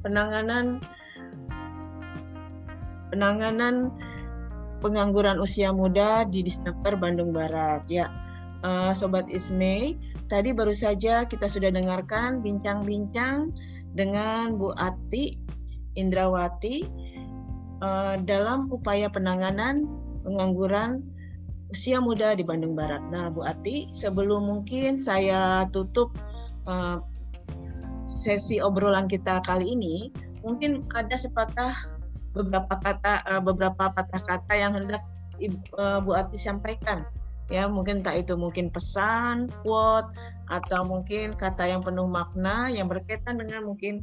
penanganan 0.07 0.79
penanganan 3.11 3.91
pengangguran 4.83 5.39
usia 5.39 5.71
muda 5.71 6.27
di 6.27 6.43
Disnaker 6.43 6.99
Bandung 6.99 7.31
Barat. 7.31 7.87
Ya, 7.87 8.11
uh, 8.67 8.91
Sobat 8.91 9.31
Isme, 9.31 9.95
tadi 10.27 10.51
baru 10.51 10.75
saja 10.75 11.23
kita 11.23 11.47
sudah 11.47 11.71
dengarkan 11.71 12.43
bincang-bincang 12.43 13.55
dengan 13.95 14.59
Bu 14.59 14.75
Ati 14.75 15.39
Indrawati 15.95 16.83
uh, 17.79 18.19
dalam 18.19 18.67
upaya 18.67 19.07
penanganan 19.07 19.87
pengangguran 20.27 20.99
usia 21.71 22.03
muda 22.03 22.35
di 22.35 22.43
Bandung 22.43 22.75
Barat. 22.75 23.01
Nah, 23.07 23.31
Bu 23.31 23.47
Ati, 23.47 23.87
sebelum 23.95 24.45
mungkin 24.45 24.99
saya 24.99 25.65
tutup 25.71 26.11
uh, 26.67 26.99
sesi 28.03 28.59
obrolan 28.59 29.07
kita 29.07 29.39
kali 29.47 29.73
ini, 29.73 30.11
mungkin 30.43 30.83
ada 30.91 31.15
sepatah 31.15 32.02
beberapa 32.33 32.73
kata 32.81 33.21
uh, 33.29 33.41
beberapa 33.41 33.93
patah 33.93 34.21
kata 34.21 34.53
yang 34.57 34.73
hendak 34.73 35.05
uh, 35.77 36.01
Bu 36.01 36.17
Ati 36.17 36.35
sampaikan. 36.35 37.05
Ya, 37.51 37.69
mungkin 37.69 38.01
tak 38.01 38.23
itu 38.23 38.33
mungkin 38.39 38.71
pesan, 38.73 39.51
quote, 39.61 40.09
atau 40.49 40.87
mungkin 40.87 41.37
kata 41.37 41.69
yang 41.69 41.83
penuh 41.83 42.07
makna 42.09 42.71
yang 42.71 42.89
berkaitan 42.89 43.37
dengan 43.37 43.67
mungkin 43.67 44.01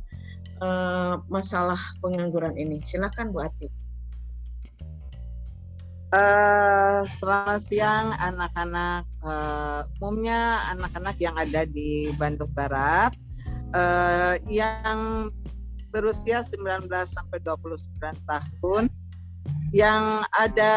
uh, 0.63 1.19
masalah 1.27 1.81
pengangguran 1.99 2.55
ini. 2.55 2.79
Silakan 2.85 3.35
Bu 3.35 3.43
Ati. 3.43 3.69
Uh, 6.11 7.07
selamat 7.07 7.63
siang 7.63 8.11
anak-anak 8.19 9.07
uh, 9.23 9.87
umumnya 10.03 10.59
anak-anak 10.75 11.15
yang 11.23 11.39
ada 11.39 11.63
di 11.63 12.11
Bandung 12.19 12.51
Barat 12.51 13.15
uh, 13.71 14.35
yang 14.51 15.31
berusia 15.91 16.41
19 16.43 16.87
sampai 17.05 17.39
29 17.43 17.99
tahun 18.27 18.89
yang 19.71 20.27
ada 20.35 20.75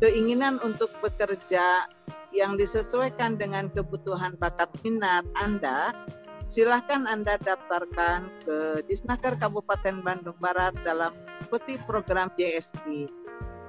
keinginan 0.00 0.56
untuk 0.64 0.88
bekerja 1.04 1.88
yang 2.32 2.56
disesuaikan 2.56 3.36
dengan 3.36 3.68
kebutuhan 3.68 4.36
bakat 4.40 4.72
minat 4.80 5.28
Anda, 5.36 5.92
silahkan 6.40 7.04
Anda 7.04 7.36
daftarkan 7.36 8.32
ke 8.40 8.56
Disnaker 8.88 9.36
Kabupaten 9.36 10.00
Bandung 10.00 10.36
Barat 10.40 10.72
dalam 10.80 11.12
putih 11.52 11.76
program 11.84 12.32
JSI 12.32 13.12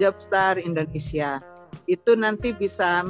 Jobstar 0.00 0.56
Indonesia. 0.56 1.44
Itu 1.84 2.16
nanti 2.16 2.56
bisa 2.56 3.04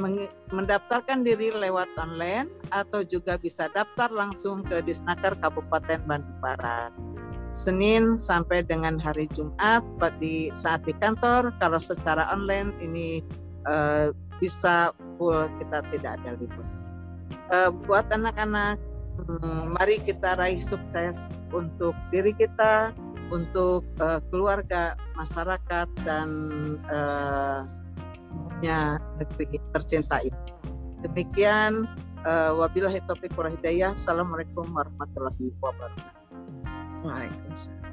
mendaftarkan 0.51 1.23
diri 1.23 1.55
lewat 1.55 1.87
online 1.95 2.51
atau 2.67 2.99
juga 3.07 3.39
bisa 3.39 3.71
daftar 3.71 4.11
langsung 4.11 4.59
ke 4.67 4.83
Disnaker 4.83 5.39
Kabupaten 5.39 6.03
Bandung 6.03 6.39
Barat. 6.43 6.91
Senin 7.51 8.19
sampai 8.19 8.65
dengan 8.65 8.97
hari 8.99 9.29
Jumat 9.31 9.83
di 10.19 10.49
saat 10.53 10.83
di 10.83 10.93
kantor 10.97 11.53
kalau 11.59 11.79
secara 11.79 12.29
online 12.33 12.73
ini 12.81 13.23
uh, 13.65 14.13
bisa 14.39 14.91
full 15.17 15.47
kita 15.61 15.83
tidak 15.95 16.11
ada 16.21 16.31
libur. 16.37 16.65
Uh, 17.49 17.69
buat 17.85 18.05
anak-anak 18.09 18.77
hmm, 19.21 19.77
mari 19.77 20.01
kita 20.01 20.35
raih 20.37 20.61
sukses 20.61 21.17
untuk 21.53 21.95
diri 22.11 22.35
kita, 22.35 22.91
untuk 23.31 23.85
uh, 24.01 24.19
keluarga, 24.29 24.99
masyarakat 25.15 25.87
dan 26.03 26.29
uh, 26.91 27.63
negeri 29.21 29.61
tercinta 29.75 30.19
ini. 30.25 30.41
Demikian 31.05 31.85
wabillahi 32.57 32.97
taufiq 33.05 33.29
wal 33.37 33.53
hidayah. 33.53 33.93
Assalamualaikum 33.93 34.65
warahmatullahi 34.73 35.53
wabarakatuh. 35.61 36.14
Waalaikumsalam. 37.05 37.83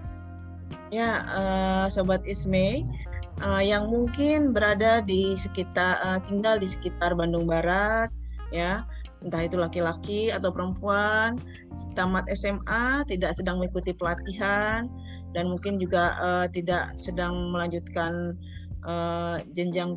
Ya, 0.93 1.25
uh, 1.25 1.87
sobat 1.89 2.21
Isme 2.29 2.85
uh, 3.41 3.63
yang 3.65 3.89
mungkin 3.89 4.53
berada 4.53 5.01
di 5.01 5.33
sekitar 5.37 6.01
uh, 6.05 6.21
tinggal 6.29 6.61
di 6.61 6.69
sekitar 6.69 7.17
Bandung 7.17 7.49
Barat, 7.49 8.13
ya 8.53 8.85
entah 9.23 9.43
itu 9.47 9.57
laki-laki 9.57 10.35
atau 10.35 10.51
perempuan, 10.51 11.39
tamat 11.95 12.27
SMA 12.35 13.07
tidak 13.07 13.39
sedang 13.39 13.63
mengikuti 13.63 13.95
pelatihan 13.95 14.91
dan 15.33 15.49
mungkin 15.49 15.79
juga 15.79 16.19
uh, 16.19 16.47
tidak 16.51 16.93
sedang 16.99 17.55
melanjutkan 17.55 18.37
uh, 18.85 19.41
jenjang 19.55 19.97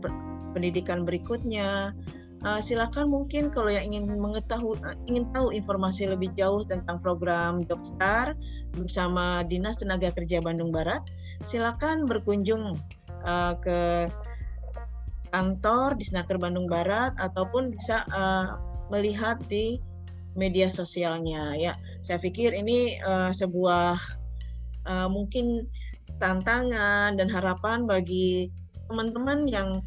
pendidikan 0.53 1.03
berikutnya. 1.03 1.91
Uh, 2.45 2.61
silakan 2.61 3.09
mungkin 3.09 3.49
kalau 3.49 3.73
yang 3.73 3.89
ingin 3.89 4.05
mengetahui 4.21 4.77
ingin 5.09 5.25
tahu 5.33 5.49
informasi 5.49 6.05
lebih 6.05 6.29
jauh 6.37 6.61
tentang 6.61 7.01
program 7.01 7.65
Jobstar 7.65 8.37
bersama 8.77 9.41
Dinas 9.41 9.81
Tenaga 9.81 10.13
Kerja 10.13 10.45
Bandung 10.45 10.69
Barat, 10.69 11.01
silakan 11.41 12.05
berkunjung 12.05 12.77
uh, 13.25 13.57
ke 13.57 14.05
kantor 15.33 15.97
di 15.97 16.05
Snaker 16.05 16.37
Bandung 16.37 16.69
Barat 16.69 17.17
ataupun 17.17 17.73
bisa 17.73 18.05
uh, 18.13 18.61
melihat 18.93 19.41
di 19.49 19.81
media 20.37 20.69
sosialnya 20.69 21.57
ya. 21.57 21.73
Saya 22.05 22.21
pikir 22.21 22.53
ini 22.53 23.01
uh, 23.01 23.33
sebuah 23.33 23.97
uh, 24.85 25.09
mungkin 25.09 25.65
tantangan 26.21 27.17
dan 27.17 27.25
harapan 27.25 27.89
bagi 27.89 28.53
teman-teman 28.85 29.49
yang 29.49 29.81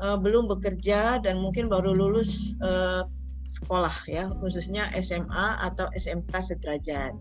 uh, 0.00 0.18
belum 0.18 0.48
bekerja 0.48 1.20
dan 1.22 1.38
mungkin 1.38 1.68
baru 1.68 1.92
lulus 1.94 2.56
uh, 2.64 3.06
sekolah 3.44 3.94
ya 4.06 4.30
khususnya 4.40 4.88
SMA 5.00 5.46
atau 5.60 5.90
SMK 5.94 6.32
sederajat 6.40 7.12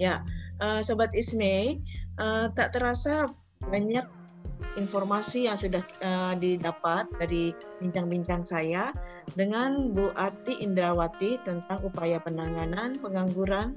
ya 0.00 0.24
uh, 0.62 0.80
sobat 0.80 1.12
Isme 1.12 1.80
uh, 2.18 2.48
tak 2.52 2.76
terasa 2.76 3.28
banyak 3.68 4.04
informasi 4.78 5.50
yang 5.50 5.58
sudah 5.58 5.84
uh, 6.00 6.34
didapat 6.38 7.04
dari 7.20 7.52
bincang-bincang 7.82 8.46
saya 8.46 8.94
dengan 9.36 9.92
Bu 9.92 10.14
Ati 10.16 10.64
Indrawati 10.64 11.36
tentang 11.44 11.82
upaya 11.84 12.22
penanganan 12.22 12.96
pengangguran 12.98 13.76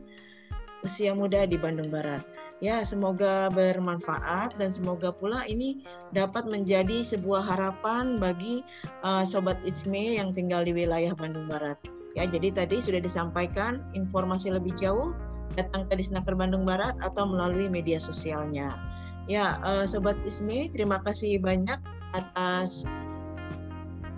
usia 0.86 1.18
muda 1.18 1.50
di 1.50 1.58
Bandung 1.58 1.90
Barat. 1.90 2.22
Ya, 2.64 2.80
semoga 2.88 3.52
bermanfaat 3.52 4.56
dan 4.56 4.72
semoga 4.72 5.12
pula 5.12 5.44
ini 5.44 5.84
dapat 6.16 6.48
menjadi 6.48 7.04
sebuah 7.04 7.44
harapan 7.44 8.16
bagi 8.16 8.64
uh, 9.04 9.28
sobat 9.28 9.60
Itsme 9.68 10.16
yang 10.16 10.32
tinggal 10.32 10.64
di 10.64 10.72
wilayah 10.72 11.12
Bandung 11.12 11.52
Barat. 11.52 11.76
Ya, 12.16 12.24
jadi 12.24 12.56
tadi 12.56 12.80
sudah 12.80 13.04
disampaikan 13.04 13.84
informasi 13.92 14.56
lebih 14.56 14.72
jauh 14.80 15.12
datang 15.60 15.84
ke 15.84 16.00
Disnaker 16.00 16.32
Bandung 16.32 16.64
Barat 16.64 16.96
atau 17.04 17.28
melalui 17.28 17.68
media 17.68 18.00
sosialnya. 18.00 18.80
Ya, 19.28 19.60
uh, 19.60 19.84
sobat 19.84 20.16
Isme, 20.24 20.72
terima 20.72 21.04
kasih 21.04 21.44
banyak 21.44 21.84
atas 22.16 22.88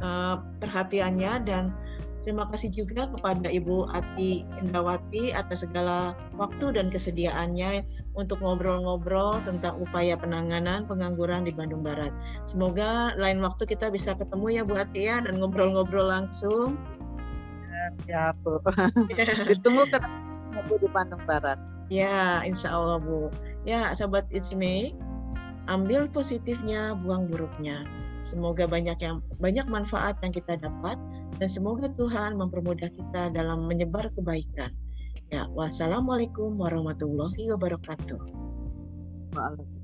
uh, 0.05 0.45
perhatiannya 0.61 1.33
dan 1.41 1.73
Terima 2.27 2.43
kasih 2.43 2.75
juga 2.75 3.07
kepada 3.07 3.47
Ibu 3.47 3.87
Ati 3.87 4.43
Indrawati 4.59 5.31
atas 5.31 5.63
segala 5.63 6.11
waktu 6.35 6.75
dan 6.75 6.91
kesediaannya 6.91 7.87
untuk 8.17 8.41
ngobrol-ngobrol 8.41 9.39
tentang 9.45 9.77
upaya 9.77 10.17
penanganan 10.17 10.89
pengangguran 10.89 11.45
di 11.45 11.53
Bandung 11.53 11.85
Barat. 11.85 12.09
Semoga 12.43 13.13
lain 13.15 13.39
waktu 13.45 13.69
kita 13.69 13.93
bisa 13.93 14.17
ketemu 14.17 14.59
ya 14.59 14.61
Bu 14.65 14.73
Ati 14.75 15.01
ya 15.05 15.21
dan 15.21 15.37
ngobrol-ngobrol 15.39 16.09
langsung. 16.09 16.75
Ya, 18.03 18.35
Bu. 18.43 18.59
Ditunggu 19.47 19.87
ketemu 19.87 20.73
di 20.75 20.89
Bandung 20.91 21.23
Barat. 21.23 21.55
Ya, 21.87 22.43
insya 22.43 22.75
Allah 22.75 22.99
Bu. 22.99 23.31
Ya, 23.63 23.95
sahabat 23.95 24.27
It's 24.27 24.51
Me, 24.51 24.91
ambil 25.71 26.11
positifnya, 26.11 26.99
buang 26.99 27.31
buruknya. 27.31 27.87
Semoga 28.27 28.67
banyak 28.67 28.99
yang 28.99 29.23
banyak 29.39 29.71
manfaat 29.71 30.19
yang 30.19 30.35
kita 30.35 30.59
dapat 30.59 30.99
dan 31.39 31.47
semoga 31.47 31.87
Tuhan 31.95 32.35
mempermudah 32.35 32.91
kita 32.91 33.31
dalam 33.31 33.69
menyebar 33.69 34.11
kebaikan. 34.19 34.73
Ya, 35.27 35.43
wassalamualaikum 35.51 36.55
warahmatullahi 36.55 37.51
wabarakatuh. 37.51 38.19
Waalaikumsalam. 39.35 39.76